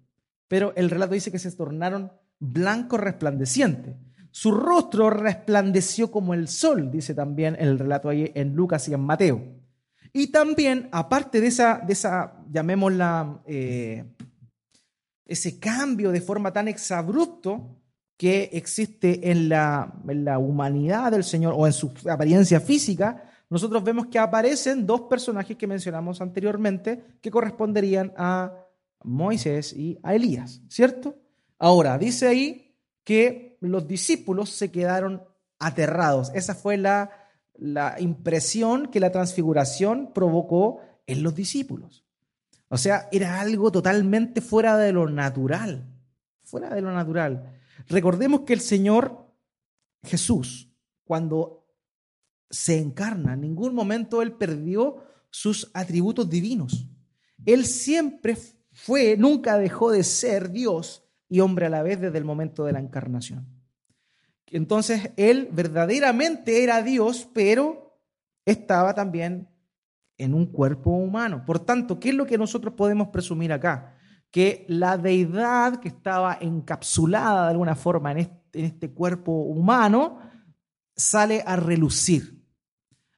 [0.47, 3.97] pero el relato dice que se tornaron blanco resplandeciente.
[4.31, 9.01] Su rostro resplandeció como el sol, dice también el relato ahí en Lucas y en
[9.01, 9.41] Mateo.
[10.13, 14.05] Y también, aparte de esa, de esa llamémosla, eh,
[15.25, 17.81] ese cambio de forma tan exabrupto
[18.15, 23.83] que existe en la, en la humanidad del Señor o en su apariencia física, nosotros
[23.83, 28.53] vemos que aparecen dos personajes que mencionamos anteriormente que corresponderían a
[29.03, 31.15] Moisés y a Elías, ¿cierto?
[31.57, 35.23] Ahora, dice ahí que los discípulos se quedaron
[35.59, 36.31] aterrados.
[36.33, 37.09] Esa fue la,
[37.55, 42.03] la impresión que la transfiguración provocó en los discípulos.
[42.69, 45.87] O sea, era algo totalmente fuera de lo natural,
[46.43, 47.57] fuera de lo natural.
[47.87, 49.25] Recordemos que el Señor
[50.03, 50.69] Jesús,
[51.05, 51.56] cuando
[52.49, 56.87] se encarna, en ningún momento Él perdió sus atributos divinos.
[57.45, 58.37] Él siempre
[58.71, 62.73] fue, nunca dejó de ser Dios y hombre a la vez desde el momento de
[62.73, 63.47] la encarnación.
[64.49, 67.99] Entonces, él verdaderamente era Dios, pero
[68.45, 69.49] estaba también
[70.17, 71.43] en un cuerpo humano.
[71.45, 73.95] Por tanto, ¿qué es lo que nosotros podemos presumir acá?
[74.31, 80.19] Que la deidad que estaba encapsulada de alguna forma en este, cuerpo humano
[80.95, 82.36] sale a relucir.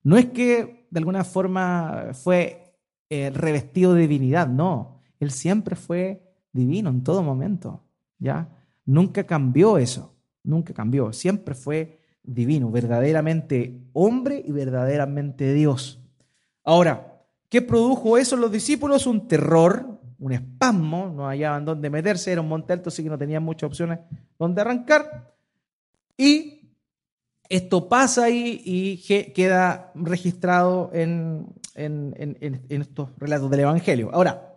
[0.10, 2.74] No es que de alguna forma fue
[3.12, 7.84] eh, revestido de divinidad, no él siempre fue divino en todo momento,
[8.18, 8.50] ¿ya?
[8.86, 16.02] Nunca cambió eso, nunca cambió, siempre fue divino, verdaderamente hombre y verdaderamente Dios.
[16.64, 19.06] Ahora, ¿qué produjo eso en los discípulos?
[19.06, 23.18] Un terror, un espasmo, no hallaban dónde meterse, era un monte alto, así que no
[23.20, 24.00] tenían muchas opciones
[24.40, 25.36] donde arrancar.
[26.18, 26.59] Y
[27.50, 28.98] esto pasa ahí y
[29.34, 34.12] queda registrado en, en estos relatos del Evangelio.
[34.14, 34.50] Ahora,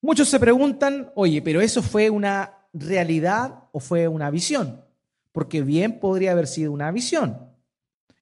[0.00, 4.84] Muchos se preguntan, oye, pero eso fue una realidad o fue una visión?
[5.32, 7.50] Porque bien podría haber sido una visión.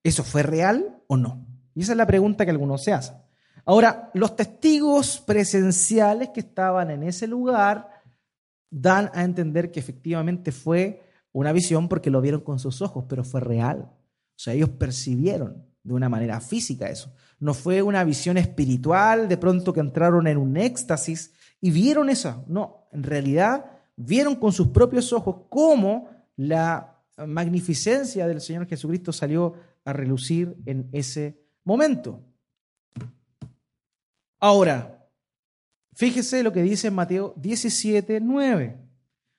[0.02, 1.46] ¿Eso fue real o no?
[1.74, 3.16] Y esa es la pregunta que algunos se hacen.
[3.66, 7.90] Ahora, los testigos presenciales que estaban en ese lugar
[8.70, 13.22] dan a entender que efectivamente fue una visión porque lo vieron con sus ojos, pero
[13.22, 13.90] fue real.
[14.36, 17.12] O sea, ellos percibieron de una manera física eso.
[17.38, 22.44] No fue una visión espiritual, de pronto que entraron en un éxtasis y vieron eso.
[22.48, 23.64] No, en realidad
[23.96, 30.88] vieron con sus propios ojos cómo la magnificencia del Señor Jesucristo salió a relucir en
[30.92, 32.20] ese momento.
[34.38, 35.08] Ahora,
[35.94, 38.76] fíjese lo que dice Mateo 17, 9.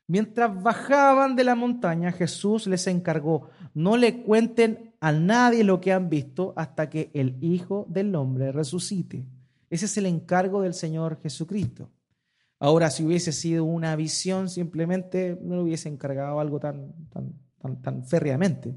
[0.08, 5.94] Mientras bajaban de la montaña, Jesús les encargó, no le cuenten a nadie lo que
[5.94, 9.26] han visto hasta que el Hijo del Hombre resucite.
[9.70, 11.90] Ese es el encargo del Señor Jesucristo.
[12.60, 18.04] Ahora, si hubiese sido una visión, simplemente no lo hubiese encargado algo tan, tan, tan,
[18.04, 18.76] férreamente,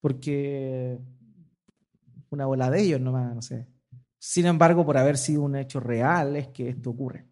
[0.00, 0.98] porque
[2.30, 3.66] una bola de ellos nomás, no sé.
[4.18, 7.26] Sin embargo, por haber sido un hecho real es que esto ocurre.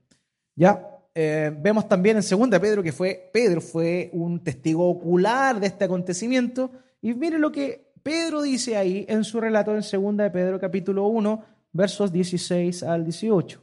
[0.55, 5.67] Ya eh, vemos también en segunda Pedro que fue Pedro fue un testigo ocular de
[5.67, 6.71] este acontecimiento
[7.03, 11.07] y mire lo que Pedro dice ahí en su relato en segunda de Pedro capítulo
[11.07, 13.61] 1 versos 16 al 18.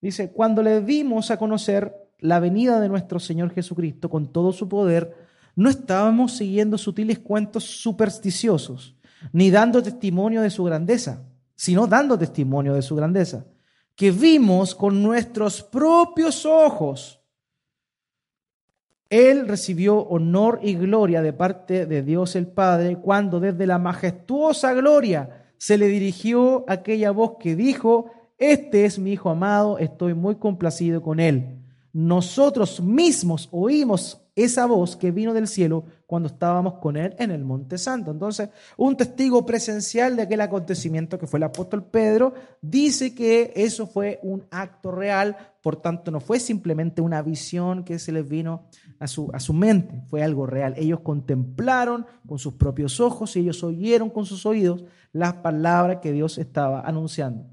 [0.00, 4.68] Dice, cuando le dimos a conocer la venida de nuestro Señor Jesucristo con todo su
[4.68, 5.14] poder,
[5.54, 8.96] no estábamos siguiendo sutiles cuentos supersticiosos,
[9.32, 11.22] ni dando testimonio de su grandeza,
[11.54, 13.46] sino dando testimonio de su grandeza,
[13.94, 17.15] que vimos con nuestros propios ojos.
[19.08, 24.72] Él recibió honor y gloria de parte de Dios el Padre cuando desde la majestuosa
[24.74, 30.36] gloria se le dirigió aquella voz que dijo, este es mi Hijo amado, estoy muy
[30.36, 31.58] complacido con él.
[31.92, 37.44] Nosotros mismos oímos esa voz que vino del cielo cuando estábamos con él en el
[37.44, 38.12] Monte Santo.
[38.12, 43.88] Entonces, un testigo presencial de aquel acontecimiento que fue el apóstol Pedro dice que eso
[43.88, 48.68] fue un acto real, por tanto no fue simplemente una visión que se les vino
[49.00, 50.74] a su, a su mente, fue algo real.
[50.76, 56.12] Ellos contemplaron con sus propios ojos y ellos oyeron con sus oídos las palabras que
[56.12, 57.46] Dios estaba anunciando.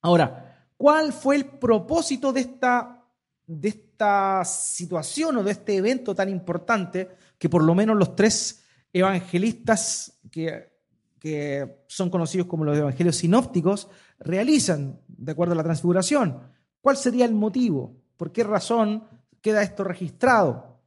[0.00, 2.98] Ahora, ¿cuál fue el propósito de esta
[3.44, 7.10] de esta situación o de este evento tan importante
[7.42, 10.78] que por lo menos los tres evangelistas que,
[11.18, 13.88] que son conocidos como los evangelios sinópticos
[14.20, 16.38] realizan de acuerdo a la transfiguración.
[16.80, 17.96] ¿Cuál sería el motivo?
[18.16, 19.08] ¿Por qué razón
[19.40, 20.84] queda esto registrado?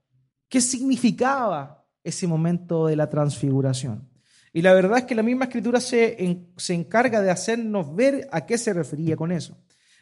[0.47, 4.07] ¿Qué significaba ese momento de la transfiguración?
[4.53, 8.45] Y la verdad es que la misma escritura se, se encarga de hacernos ver a
[8.45, 9.57] qué se refería con eso.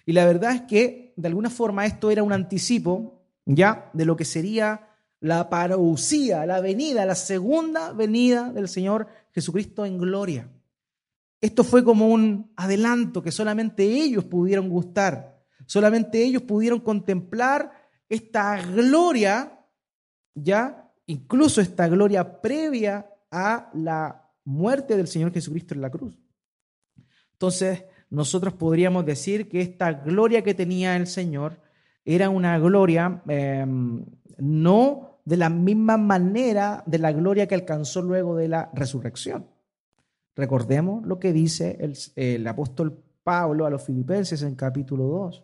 [0.06, 4.16] Y la verdad es que, de alguna forma, esto era un anticipo ya de lo
[4.16, 4.93] que sería
[5.24, 10.52] la parousia, la venida, la segunda venida del Señor Jesucristo en gloria.
[11.40, 17.72] Esto fue como un adelanto que solamente ellos pudieron gustar, solamente ellos pudieron contemplar
[18.10, 19.66] esta gloria,
[20.36, 26.14] ya, incluso esta gloria previa a la muerte del Señor Jesucristo en la cruz.
[27.32, 31.62] Entonces, nosotros podríamos decir que esta gloria que tenía el Señor
[32.04, 34.06] era una gloria em,
[34.38, 39.48] no de la misma manera de la gloria que alcanzó luego de la resurrección.
[40.36, 45.44] Recordemos lo que dice el, el apóstol Pablo a los filipenses en capítulo 2.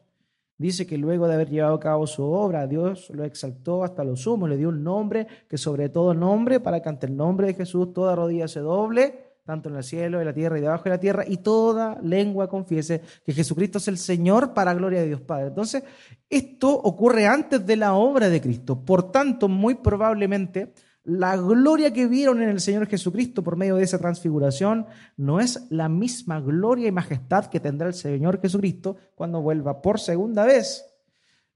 [0.57, 4.17] Dice que luego de haber llevado a cabo su obra, Dios lo exaltó hasta lo
[4.17, 7.53] sumo, le dio un nombre que sobre todo nombre, para que ante el nombre de
[7.53, 10.89] Jesús toda rodilla se doble tanto en el cielo, en la tierra y debajo de
[10.91, 15.21] la tierra, y toda lengua confiese que Jesucristo es el Señor para gloria de Dios
[15.21, 15.47] Padre.
[15.47, 15.83] Entonces,
[16.29, 18.85] esto ocurre antes de la obra de Cristo.
[18.85, 23.85] Por tanto, muy probablemente la gloria que vieron en el Señor Jesucristo por medio de
[23.85, 24.85] esa transfiguración
[25.17, 29.99] no es la misma gloria y majestad que tendrá el Señor Jesucristo cuando vuelva por
[29.99, 30.85] segunda vez.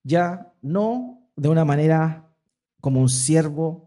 [0.02, 2.28] Ya no de una manera
[2.82, 3.83] como un siervo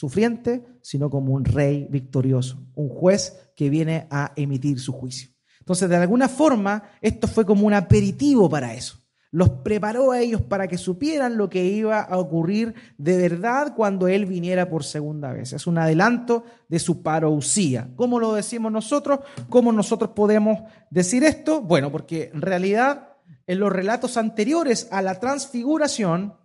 [0.00, 5.28] sufriente, sino como un rey victorioso, un juez que viene a emitir su juicio.
[5.58, 8.96] Entonces, de alguna forma, esto fue como un aperitivo para eso.
[9.30, 14.08] Los preparó a ellos para que supieran lo que iba a ocurrir de verdad cuando
[14.08, 15.52] Él viniera por segunda vez.
[15.52, 17.90] Es un adelanto de su parousia.
[17.94, 19.20] ¿Cómo lo decimos nosotros?
[19.50, 21.60] ¿Cómo nosotros podemos decir esto?
[21.60, 26.39] Bueno, porque en realidad en los relatos anteriores a la transfiguración,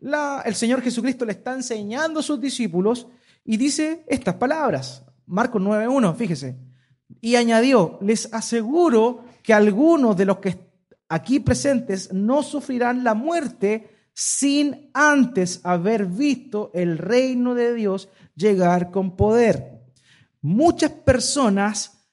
[0.00, 3.08] el Señor Jesucristo le está enseñando a sus discípulos
[3.44, 5.04] y dice estas palabras.
[5.26, 6.56] Marcos 9.1, fíjese.
[7.20, 10.58] Y añadió, les aseguro que algunos de los que
[11.08, 18.90] aquí presentes no sufrirán la muerte sin antes haber visto el reino de Dios llegar
[18.90, 19.80] con poder.
[20.40, 22.06] Muchas personas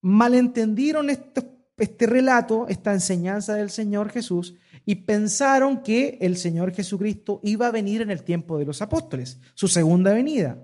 [0.00, 4.54] malentendieron este relato, esta enseñanza del Señor Jesús,
[4.90, 9.38] y pensaron que el Señor Jesucristo iba a venir en el tiempo de los apóstoles,
[9.54, 10.58] su segunda venida.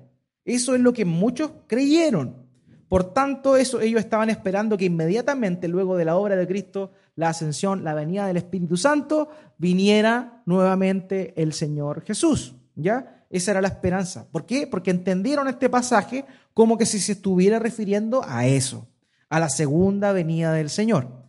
[0.45, 2.35] Eso es lo que muchos creyeron.
[2.89, 7.29] Por tanto, eso ellos estaban esperando que inmediatamente luego de la obra de Cristo, la
[7.29, 13.25] ascensión, la venida del Espíritu Santo, viniera nuevamente el Señor Jesús, ¿ya?
[13.31, 14.27] Esa era la esperanza.
[14.33, 14.67] ¿Por qué?
[14.67, 18.89] Porque entendieron este pasaje como que si se estuviera refiriendo a eso,
[19.29, 21.26] a la segunda venida del Señor.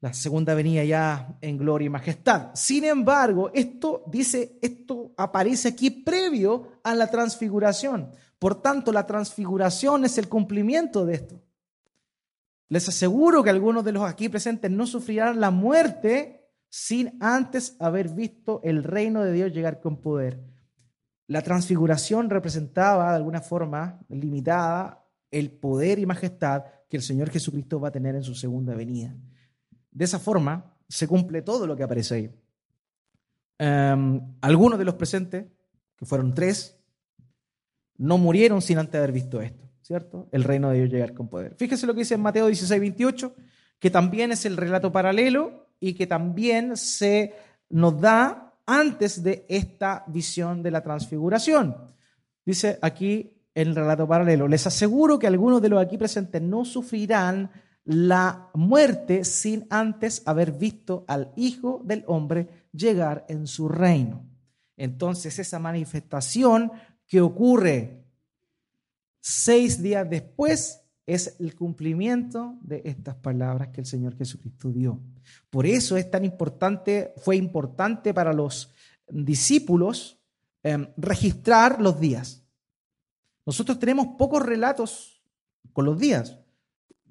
[0.00, 2.50] La segunda venía ya en gloria y majestad.
[2.54, 8.12] Sin embargo, esto dice, esto aparece aquí previo a la transfiguración.
[8.38, 11.42] Por tanto, la transfiguración es el cumplimiento de esto.
[12.68, 18.10] Les aseguro que algunos de los aquí presentes no sufrirán la muerte sin antes haber
[18.10, 20.44] visto el reino de Dios llegar con poder.
[21.26, 27.80] La transfiguración representaba de alguna forma limitada el poder y majestad que el Señor Jesucristo
[27.80, 29.14] va a tener en su segunda venida.
[29.90, 32.30] De esa forma se cumple todo lo que aparece ahí.
[33.58, 35.46] Em, algunos de los presentes,
[35.96, 36.78] que fueron tres,
[37.96, 40.28] no murieron sin antes haber visto esto, ¿cierto?
[40.30, 41.54] El reino de Dios llegar con poder.
[41.56, 43.34] Fíjese lo que dice en Mateo 16, 28,
[43.78, 47.34] que también es el relato paralelo y que también se
[47.68, 51.76] nos da antes de esta visión de la transfiguración.
[52.44, 57.50] Dice aquí el relato paralelo, les aseguro que algunos de los aquí presentes no sufrirán
[57.88, 64.26] la muerte sin antes haber visto al Hijo del Hombre llegar en su reino.
[64.76, 66.70] Entonces esa manifestación
[67.06, 68.04] que ocurre
[69.20, 75.00] seis días después es el cumplimiento de estas palabras que el Señor Jesucristo dio.
[75.48, 78.70] Por eso es tan importante, fue importante para los
[79.08, 80.20] discípulos
[80.62, 82.44] em, registrar los días.
[83.46, 85.22] Nosotros tenemos pocos relatos
[85.72, 86.38] con los días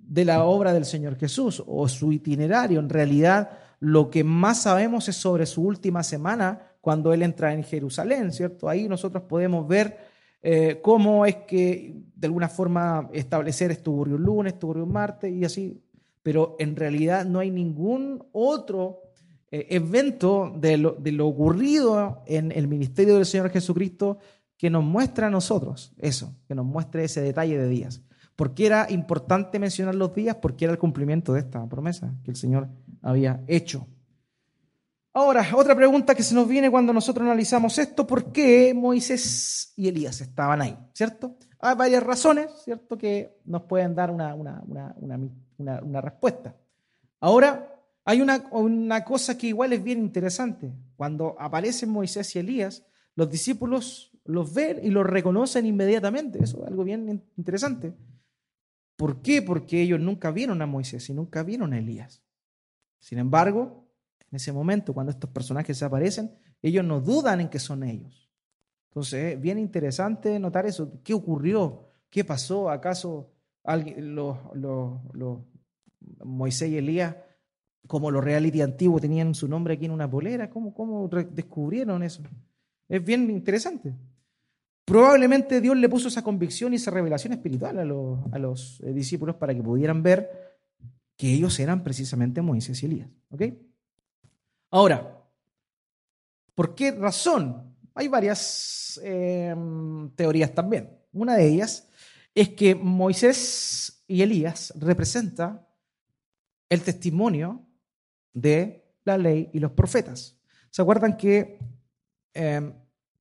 [0.08, 2.80] de la obra del Señor Jesús o su itinerario.
[2.80, 3.50] En realidad,
[3.80, 8.70] lo que más sabemos es sobre su última semana cuando Él entra en Jerusalén, ¿cierto?
[8.70, 9.98] Ahí nosotros podemos ver
[10.42, 14.94] eh, cómo es que de alguna forma establecer esto ocurrió un lunes, esto ocurrió un
[14.94, 15.82] martes y así,
[16.24, 19.02] pero en realidad no hay ningún otro
[19.52, 24.18] eh, evento de lo, ocurrido en el ministerio del Señor Jesucristo
[24.58, 28.02] que nos muestra a nosotros eso, que nos muestre ese detalle de días.
[28.38, 30.36] ¿Por qué era importante mencionar los días?
[30.36, 32.70] Porque era el cumplimiento de esta promesa que el Señor
[33.02, 33.88] había hecho.
[35.12, 39.88] Ahora, otra pregunta que se nos viene cuando nosotros analizamos esto, ¿por qué Moisés y
[39.88, 40.78] Elías estaban ahí?
[40.94, 41.36] ¿Cierto?
[41.60, 46.56] Hay varias razones, ¿cierto?, que nos pueden dar una, una, respuesta.
[47.20, 47.74] Ahora,
[48.06, 50.72] hay una, cosa que igual es bien interesante.
[50.96, 52.86] Cuando aparecen Moisés y Elías,
[53.16, 56.44] los discípulos los ven y los reconocen inmediatamente.
[56.44, 57.96] Eso es algo bien interesante.
[58.98, 59.42] ¿Por qué?
[59.42, 62.24] Porque ellos nunca vieron a Moisés y nunca vieron a Elías.
[63.00, 63.88] Sin embargo,
[64.32, 68.30] en ese momento, cuando estos personajes aparecen, ellos no dudan en que son ellos.
[68.90, 71.00] Entonces, es bien interesante notar eso.
[71.04, 71.86] ¿Qué ocurrió?
[72.10, 72.72] ¿Qué pasó?
[72.72, 73.32] ¿Acaso
[73.64, 74.38] los,
[76.24, 77.16] Moisés y Elías,
[77.86, 80.50] como los reality antiguos, tenían su nombre aquí en una polera?
[80.50, 82.24] ¿Cómo, cómo descubrieron eso?
[82.90, 83.94] Es bien interesante.
[84.88, 87.84] Probablemente Dios le puso esa convicción y esa revelación espiritual a
[88.40, 90.62] los, eh, discípulos para que pudieran ver
[91.18, 93.10] que ellos eran precisamente Moisés y Elías.
[93.30, 93.42] ¿Ok?
[94.72, 95.26] Ahora,
[96.56, 97.76] ¿por qué razón?
[97.96, 100.98] Hay varias em, teorías también.
[101.12, 101.90] Una de ellas
[102.34, 105.68] es que Moisés y Elías representan
[106.70, 107.68] el testimonio
[108.32, 110.40] de la ley y los profetas.
[110.70, 111.60] ¿Se acuerdan que
[112.34, 112.74] em,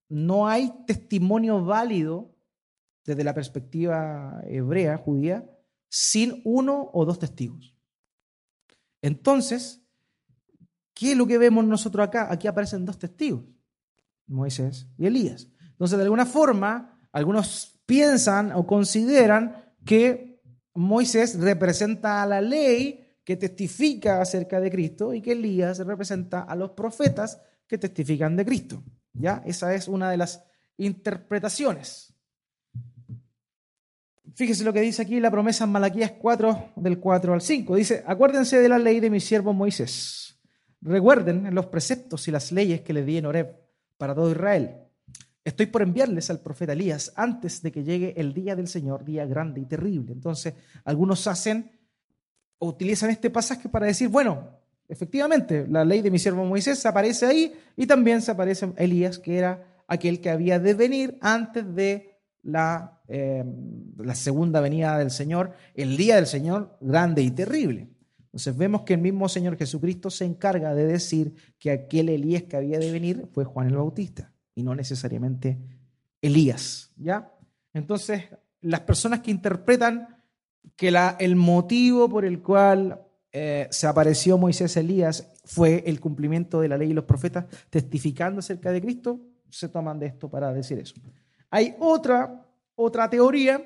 [0.09, 2.35] no hay testimonio válido
[3.05, 5.49] desde la perspectiva hebrea, judía,
[5.89, 7.75] sin uno o dos testigos.
[9.03, 9.83] Entonces,
[10.95, 12.33] ¿qué es lo que vemos nosotros acá?
[12.33, 13.45] Aquí aparecen dos testigos,
[14.27, 15.49] Moisés y Elías.
[15.61, 20.43] Entonces, de alguna forma, algunos piensan o consideran que
[20.75, 26.55] Moisés representa a la ley que testifica acerca de Cristo y que Elías representa a
[26.55, 28.83] los profetas que testifican de Cristo.
[29.19, 29.43] ¿Ya?
[29.47, 30.43] Esa es una de las
[30.77, 32.15] interpretaciones.
[34.35, 37.75] Fíjese lo que dice aquí la promesa en Malaquías 4, del 4 al 5.
[37.77, 40.39] Dice, acuérdense de la ley de mi siervo Moisés.
[40.83, 43.57] Recuerden los preceptos y las leyes que le di en Horeb
[43.97, 44.83] para todo Israel.
[45.43, 49.25] Estoy por enviarles al profeta Elías antes de que llegue el día del Señor, día
[49.27, 50.13] grande y terrible.
[50.13, 50.55] Entonces,
[50.85, 51.71] algunos hacen
[52.59, 54.56] o utilizan este pasaje para decir, bueno,
[54.89, 59.37] Efectivamente, la ley de mi siervo Moisés aparece ahí y también se aparece Elías, que
[59.37, 65.53] era aquel que había de venir antes de la, em, la segunda venida del Señor,
[65.75, 67.89] el día del Señor grande y terrible.
[68.27, 72.57] Entonces vemos que el mismo Señor Jesucristo se encarga de decir que aquel Elías que
[72.57, 75.59] había de venir fue Juan el Bautista y no necesariamente
[76.21, 77.33] Elías, ¿ya?
[77.73, 78.25] Entonces,
[78.61, 80.23] las personas que interpretan
[80.77, 83.06] que la, el motivo por el cual
[83.39, 88.39] eh, se apareció Moisés Elías fue el cumplimiento de la ley y los profetas testificando
[88.39, 89.21] acerca de Cristo,
[89.51, 90.95] se toman de esto para decir eso.
[91.51, 93.63] Hay otra, otra teoría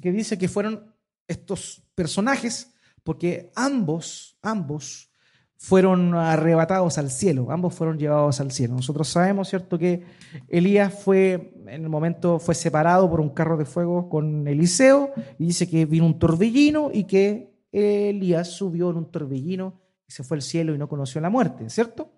[0.00, 0.94] que dice que fueron
[1.28, 5.10] estos personajes, porque ambos, ambos
[5.58, 8.76] fueron arrebatados al cielo, ambos fueron llevados al cielo.
[8.76, 10.04] Nosotros sabemos, ¿cierto?, que
[10.48, 15.48] Elías fue, en el momento fue separado por un carro de fuego con Eliseo, y
[15.48, 20.36] dice que vino un torbellino y que Elías subió en un torbellino y se fue
[20.36, 22.12] al cielo y no conoció la muerte, ¿cierto?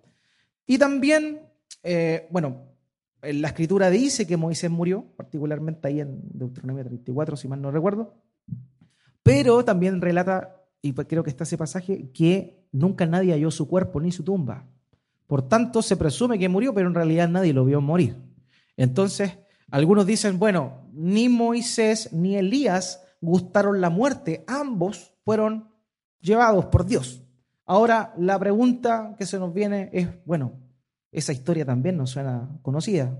[0.67, 1.43] Y también,
[1.83, 2.75] eh, bueno,
[3.23, 8.15] la escritura dice que Moisés murió, particularmente ahí en Deuteronomio 34, si mal no recuerdo,
[9.23, 13.69] pero también relata, y pues creo que está ese pasaje, que nunca nadie halló su
[13.69, 14.67] cuerpo ni su tumba.
[15.27, 18.17] Por tanto, se presume que murió, pero en realidad nadie lo vio morir.
[18.77, 19.39] Entonces,
[19.71, 25.71] algunos dicen, bueno, ni Moisés ni Elías gustaron la muerte, ambos fueron
[26.21, 27.23] llevados por Dios.
[27.67, 30.53] Ahora, la pregunta que se nos viene es, bueno,
[31.11, 33.19] esa historia también nos suena conocida.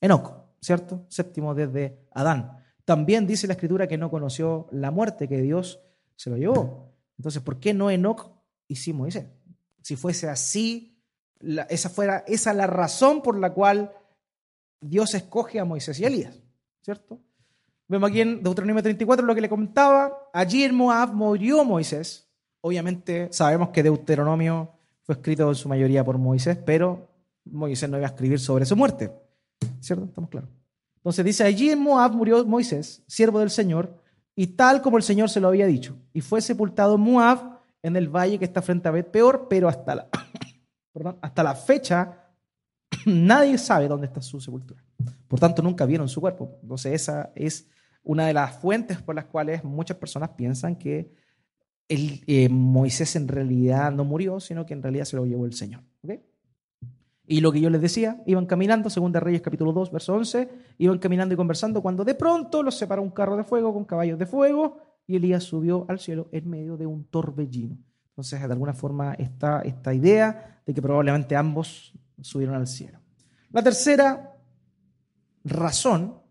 [0.00, 1.06] Enoch, ¿cierto?
[1.08, 2.64] Séptimo desde Adán.
[2.84, 5.80] También dice la escritura que no conoció la muerte, que Dios
[6.14, 6.94] se lo llevó.
[7.18, 8.30] Entonces, ¿por qué no Enoch
[8.68, 9.26] y sí Moisés?
[9.82, 11.02] Si fuese así,
[11.68, 13.92] esa fuera esa la razón por la cual
[14.80, 16.42] Dios escoge a Moisés y Elías,
[16.82, 17.20] ¿cierto?
[17.88, 20.15] Vemos aquí en Deuteronomio 34 lo que le comentaba.
[20.32, 22.28] Allí en Moab murió Moisés.
[22.60, 24.72] Obviamente sabemos que Deuteronomio
[25.02, 27.08] fue escrito en su mayoría por Moisés, pero
[27.44, 29.12] Moisés no iba a escribir sobre su muerte.
[29.80, 30.04] ¿Cierto?
[30.04, 30.50] Estamos claros.
[30.96, 34.02] Entonces dice, allí en Moab murió Moisés, siervo del Señor,
[34.34, 35.96] y tal como el Señor se lo había dicho.
[36.12, 39.68] Y fue sepultado en Moab, en el valle que está frente a Bet Peor, pero
[39.68, 40.08] hasta la,
[41.22, 42.32] hasta la fecha
[43.06, 44.82] nadie sabe dónde está su sepultura.
[45.28, 46.58] Por tanto, nunca vieron su cuerpo.
[46.62, 47.68] Entonces esa es
[48.06, 51.12] una de las fuentes por las cuales muchas personas piensan que
[51.88, 55.52] el, eh, Moisés en realidad no murió, sino que en realidad se lo llevó el
[55.52, 55.82] Señor.
[57.28, 60.48] Y lo que yo les decía, iban caminando, según de Reyes capítulo 2, verso 11,
[60.78, 64.16] iban caminando y conversando cuando de pronto los separó un carro de fuego con caballos
[64.20, 64.78] de fuego
[65.08, 67.76] y Elías subió al cielo en medio de un torbellino.
[68.10, 73.00] Entonces, de alguna forma está esta idea de que probablemente ambos subieron al cielo.
[73.50, 74.36] La tercera
[75.42, 76.25] razón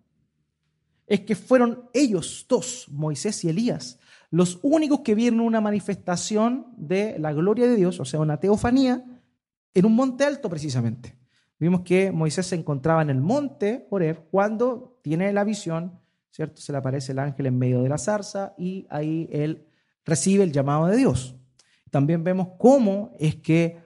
[1.08, 4.00] es que fueron ellos dos, Moisés y Elías,
[4.32, 9.06] los únicos que vieron una manifestación de la gloria de Dios, o sea, una teofanía,
[9.74, 11.18] en un monte alto precisamente.
[11.60, 16.00] Vimos que Moisés se encontraba en el monte Oreb cuando tiene la visión,
[16.32, 16.62] ¿cierto?
[16.62, 19.68] Se le aparece el ángel en medio de la zarza y ahí él
[20.04, 21.38] recibe el llamado de Dios.
[21.92, 23.78] También vemos cómo es que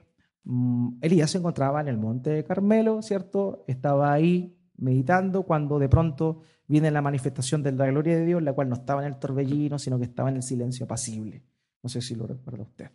[0.46, 3.66] mm, Elías se encontraba en el monte Carmelo, ¿cierto?
[3.68, 8.54] Estaba ahí meditando cuando de pronto viene la manifestación de la gloria de Dios, la
[8.54, 11.42] cual no estaba en el torbellino, sino que estaba en el silencio apacible.
[11.82, 12.92] No sé si lo recuerda usted.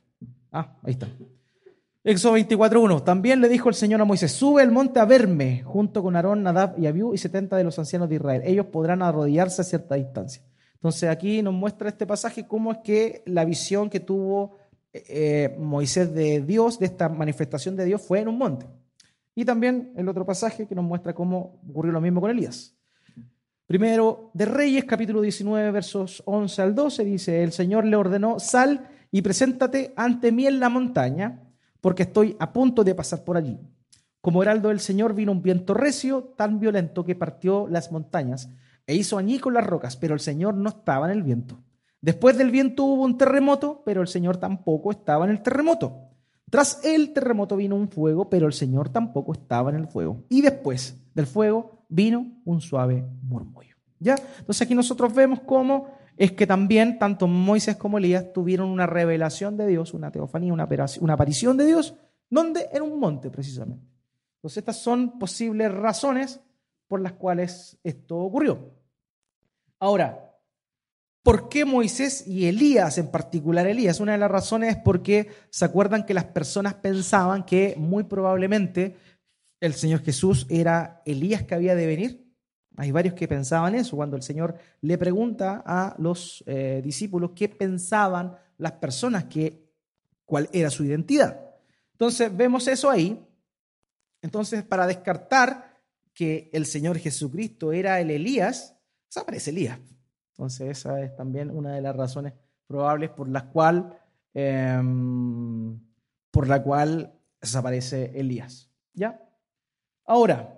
[0.52, 1.08] Ah, ahí está.
[2.04, 3.02] Éxodo 24.1.
[3.02, 6.42] También le dijo el Señor a Moisés, sube el monte a verme, junto con Aarón,
[6.42, 8.42] Nadab y Abiú y 70 de los ancianos de Israel.
[8.44, 10.42] Ellos podrán arrodillarse a cierta distancia.
[10.74, 14.58] Entonces aquí nos muestra este pasaje cómo es que la visión que tuvo
[14.92, 18.66] eh, Moisés de Dios, de esta manifestación de Dios, fue en un monte.
[19.34, 22.73] Y también el otro pasaje que nos muestra cómo ocurrió lo mismo con Elías.
[23.66, 28.90] Primero de Reyes, capítulo 19, versos 11 al 12, dice, el Señor le ordenó, sal
[29.10, 31.40] y preséntate ante mí en la montaña
[31.80, 33.58] porque estoy a punto de pasar por allí.
[34.20, 38.50] Como heraldo del Señor vino un viento recio, tan violento que partió las montañas
[38.86, 41.58] e hizo con las rocas, pero el Señor no estaba en el viento.
[42.02, 46.10] Después del viento hubo un terremoto, pero el Señor tampoco estaba en el terremoto.
[46.50, 50.22] Tras el terremoto vino un fuego, pero el Señor tampoco estaba en el fuego.
[50.28, 53.76] Y después del fuego vino un suave murmullo.
[54.00, 54.16] ¿Ya?
[54.38, 59.56] Entonces aquí nosotros vemos cómo es que también tanto Moisés como Elías tuvieron una revelación
[59.56, 60.64] de Dios, una teofanía, una,
[61.14, 61.94] aparición de Dios,
[62.28, 63.86] donde en un monte precisamente.
[64.36, 66.40] Entonces estas son posibles razones
[66.86, 68.74] por las cuales esto ocurrió.
[69.78, 70.36] Ahora,
[71.22, 74.00] ¿por qué Moisés y Elías, en particular Elías?
[74.00, 78.96] Una de las razones es porque se acuerdan que las personas pensaban que muy probablemente
[79.64, 82.24] el Señor Jesús era Elías que había de venir
[82.76, 83.96] hay varios que pensaban eso.
[83.96, 89.64] Cuando el Señor le pregunta a los eh, discípulos qué pensaban las personas, que,
[90.24, 91.40] cuál era su identidad.
[91.92, 93.24] Entonces vemos eso ahí.
[94.22, 95.74] Entonces, para descartar
[96.12, 99.78] que el Señor Jesucristo era el Elías, desaparece Elías.
[100.30, 102.32] Entonces, esa es también una de las razones
[102.66, 103.96] probables por las cual,
[104.32, 105.78] em,
[106.30, 108.70] por la cual desaparece Elías.
[108.94, 109.20] ¿Ya?
[110.04, 110.54] Ahora,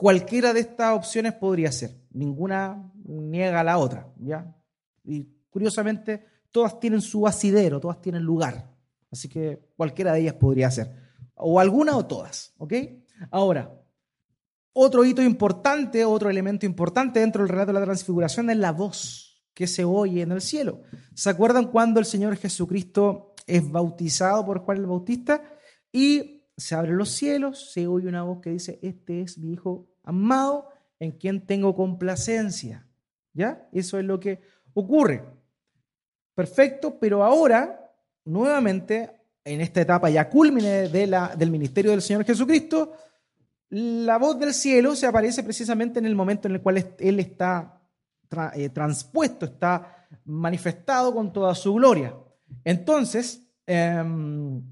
[0.00, 4.56] Cualquiera de estas opciones podría ser, ninguna niega a la otra, ¿ya?
[5.04, 8.74] Y curiosamente, todas tienen su asidero, todas tienen lugar,
[9.10, 10.90] así que cualquiera de ellas podría ser,
[11.34, 12.72] o alguna o todas, ¿ok?
[13.30, 13.78] Ahora,
[14.72, 19.44] otro hito importante, otro elemento importante dentro del relato de la transfiguración es la voz
[19.52, 20.80] que se oye en el cielo.
[21.12, 25.42] ¿Se acuerdan cuando el Señor Jesucristo es bautizado por Juan el Bautista
[25.92, 29.88] y se abren los cielos, se oye una voz que dice, este es mi Hijo
[30.04, 32.86] amado en quien tengo complacencia.
[33.32, 33.68] ¿Ya?
[33.72, 34.40] Eso es lo que
[34.74, 35.24] ocurre.
[36.34, 37.90] Perfecto, pero ahora,
[38.24, 39.10] nuevamente,
[39.44, 42.92] en esta etapa ya culmine de la, del ministerio del Señor Jesucristo,
[43.70, 47.80] la voz del cielo se aparece precisamente en el momento en el cual Él está
[48.54, 52.14] eh, transpuesto, está manifestado con toda su gloria.
[52.64, 54.62] Entonces, em,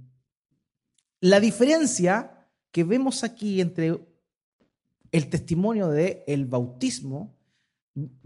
[1.20, 3.98] la diferencia que vemos aquí entre
[5.10, 7.34] el testimonio del el bautismo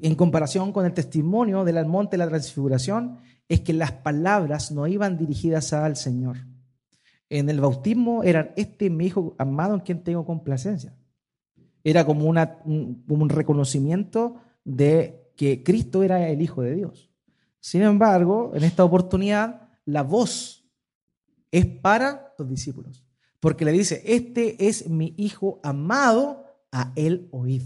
[0.01, 3.19] en comparación con el testimonio del monte de la transfiguración
[3.49, 6.39] es que las palabras no iban dirigidas al Señor.
[7.29, 10.95] En el bautismo eran, este mi hijo amado en quien tengo complacencia.
[11.85, 17.11] Era como, un, un reconocimiento de que Cristo era el Hijo de Dios.
[17.59, 20.62] Sin embargo, en esta oportunidad, la voz
[21.53, 23.05] es para los discípulos,
[23.39, 27.63] porque le dice, este es mi Hijo amado a él oíd.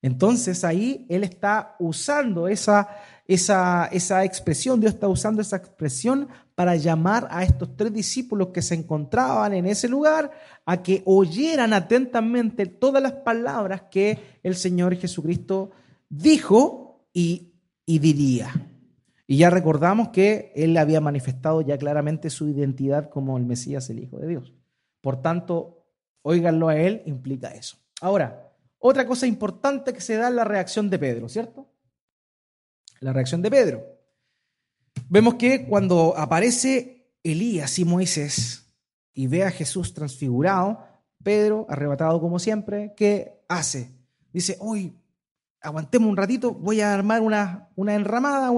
[0.00, 2.88] Entonces ahí él está usando esa,
[3.26, 8.62] esa, esa expresión, Dios está usando esa expresión para llamar a estos tres discípulos que
[8.62, 10.30] se encontraban en ese lugar
[10.66, 15.70] a que oyeran atentamente todas las palabras que el Señor Jesucristo
[16.08, 17.54] dijo y,
[17.86, 18.71] y diría.
[19.26, 24.00] Y ya recordamos que él había manifestado ya claramente su identidad como el Mesías, el
[24.00, 24.52] Hijo de Dios.
[25.00, 25.82] Por tanto,
[26.22, 27.76] Óiganlo a él implica eso.
[28.00, 31.68] Ahora, otra cosa importante que se da es la reacción de Pedro, ¿cierto?
[33.00, 33.84] La reacción de Pedro.
[35.08, 38.72] vemos que cuando aparece Elías y Moisés
[39.12, 40.84] y ve a Jesús transfigurado,
[41.22, 43.90] Pedro, arrebatado como siempre, ¿qué hace?
[44.32, 44.96] Dice, hoy
[45.60, 48.50] aguantemos un ratito, voy a armar una, una enramada,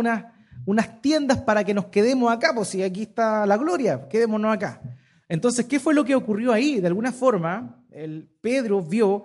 [0.67, 4.81] unas tiendas para que nos quedemos acá, pues si aquí está la gloria, quedémonos acá.
[5.29, 6.81] Entonces, ¿qué fue lo que ocurrió ahí?
[6.81, 9.25] De alguna forma, el Pedro vio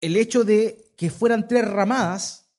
[0.00, 2.50] el hecho de que fueran tres ramadas,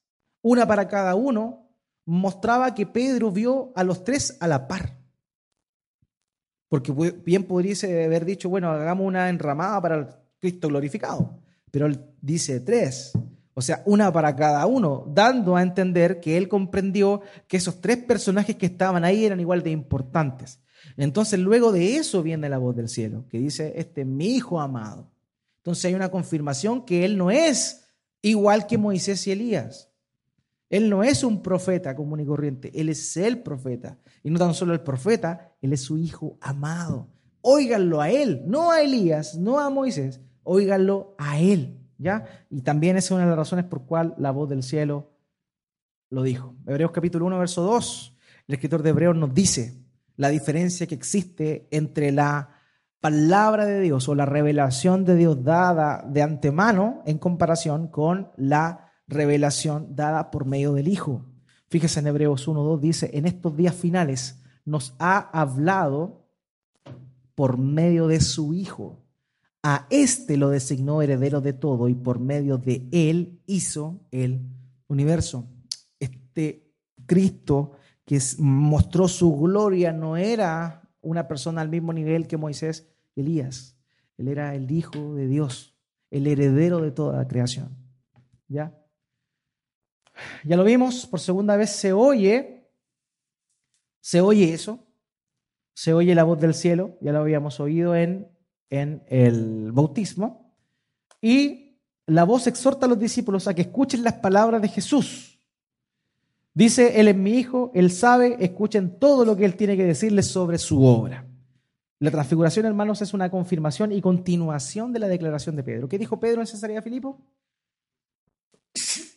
[0.41, 1.70] una para cada uno,
[2.06, 4.97] mostraba que Pedro vio a los tres a la par.
[6.70, 7.76] Porque bien podría
[8.06, 10.08] haber dicho, bueno, hagamos una enramada para el
[10.39, 11.39] Cristo glorificado.
[11.70, 13.14] Pero él dice tres.
[13.54, 17.97] O sea, una para cada uno, dando a entender que él comprendió que esos tres
[17.97, 20.60] personajes que estaban ahí eran igual de importantes.
[20.97, 24.60] Entonces, luego de eso viene la voz del cielo, que dice, este es mi hijo
[24.60, 25.12] amado.
[25.58, 27.86] Entonces hay una confirmación que él no es
[28.22, 29.89] igual que Moisés y Elías.
[30.70, 33.99] Él no es un profeta común y corriente, él es el profeta.
[34.24, 37.08] Y no tan solo el profeta, él es su hijo amado.
[37.41, 41.82] Óiganlo a él, no a Elías, no a Moisés, óiganlo a él.
[42.49, 45.12] Y también esa es una de las razones por cual la voz del cielo
[46.10, 46.56] lo dijo.
[46.68, 49.84] Hebreos capítulo 1, verso 2, el escritor de Hebreos nos dice
[50.16, 52.49] la diferencia que existe entre la
[52.99, 58.91] palabra de Dios o la revelación de Dios dada de antemano en comparación con la
[59.08, 61.26] revelación dada por medio del Hijo.
[61.70, 66.28] Fíjese en Hebreos 1.2 dice, en estos días finales nos ha hablado
[67.36, 69.03] por medio de su Hijo
[69.64, 74.41] a éste lo designó heredero de todo y por medio de él hizo el
[74.88, 75.47] universo.
[75.99, 76.70] Este
[77.05, 77.72] Cristo
[78.05, 83.78] que mostró su gloria no era una persona al mismo nivel que Moisés y Elías.
[84.18, 85.74] Él era el Hijo de Dios,
[86.11, 87.76] el heredero de toda la creación.
[88.49, 88.78] ¿Ya?
[90.43, 92.70] Ya lo vimos, por segunda vez se oye,
[94.01, 94.86] se oye eso,
[95.74, 98.32] se oye la voz del cielo, ya lo habíamos oído en
[98.74, 100.51] en el bautismo.
[101.21, 105.39] Y la voz exhorta a los discípulos a que escuchen las palabras de Jesús.
[106.55, 110.28] Dice, Él es mi hijo, Él sabe, escuchen todo lo que Él tiene que decirles
[110.28, 111.26] sobre su obra.
[111.99, 115.88] La transfiguración, hermanos, es una confirmación y continuación de la declaración de Pedro.
[115.88, 117.21] ¿Qué dijo Pedro en Cesarea Filipo?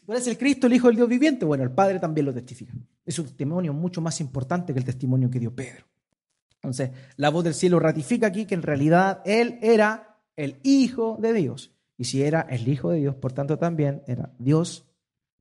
[0.04, 1.44] ¿Tú eres el Cristo, el Hijo del Dios viviente?
[1.44, 2.74] Bueno, el Padre también lo testifica.
[3.04, 5.84] Es un testimonio mucho más importante que el testimonio que dio Pedro.
[6.66, 11.32] Entonces, la voz del cielo ratifica aquí que en realidad Él era el Hijo de
[11.32, 11.72] Dios.
[11.96, 14.84] Y si era el Hijo de Dios, por tanto también era Dios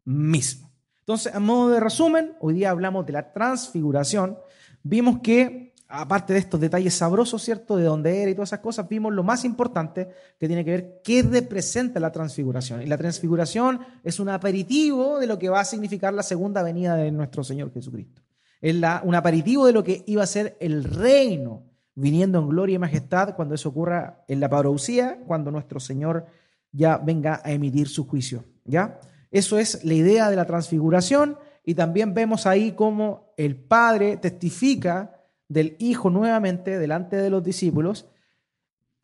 [0.03, 0.71] mismo.
[0.99, 4.37] Entonces, a modo de resumen, hoy día hablamos de la transfiguración.
[4.83, 7.75] Vimos que, aparte de estos detalles sabrosos, ¿cierto?
[7.75, 10.07] De dónde era y todas esas cosas, vimos lo más importante
[10.39, 12.83] que tiene que ver qué representa la transfiguración.
[12.83, 16.95] Y la transfiguración es un aperitivo de lo que va a significar la segunda venida
[16.95, 18.24] de nuestro Señor Jesucristo.
[18.65, 21.61] Es un aperitivo de lo que iba a ser el reino
[21.93, 26.25] viniendo en gloria y majestad cuando eso ocurra en la parousia, cuando nuestro Señor
[26.71, 28.43] ya venga a emitir su juicio.
[28.63, 28.99] ¿ya?
[29.29, 35.15] Eso es la idea de la transfiguración y también vemos ahí cómo el Padre testifica
[35.47, 38.07] del Hijo nuevamente delante de los discípulos,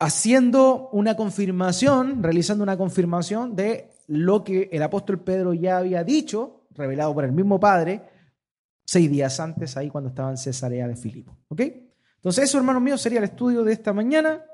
[0.00, 6.64] haciendo una confirmación, realizando una confirmación de lo que el apóstol Pedro ya había dicho,
[6.74, 8.02] revelado por el mismo Padre,
[8.84, 11.36] seis días antes, ahí cuando estaba en Cesarea de Filipo.
[11.48, 11.60] ¿Ok?
[12.16, 14.44] Entonces, eso, hermanos míos, sería el estudio de esta mañana.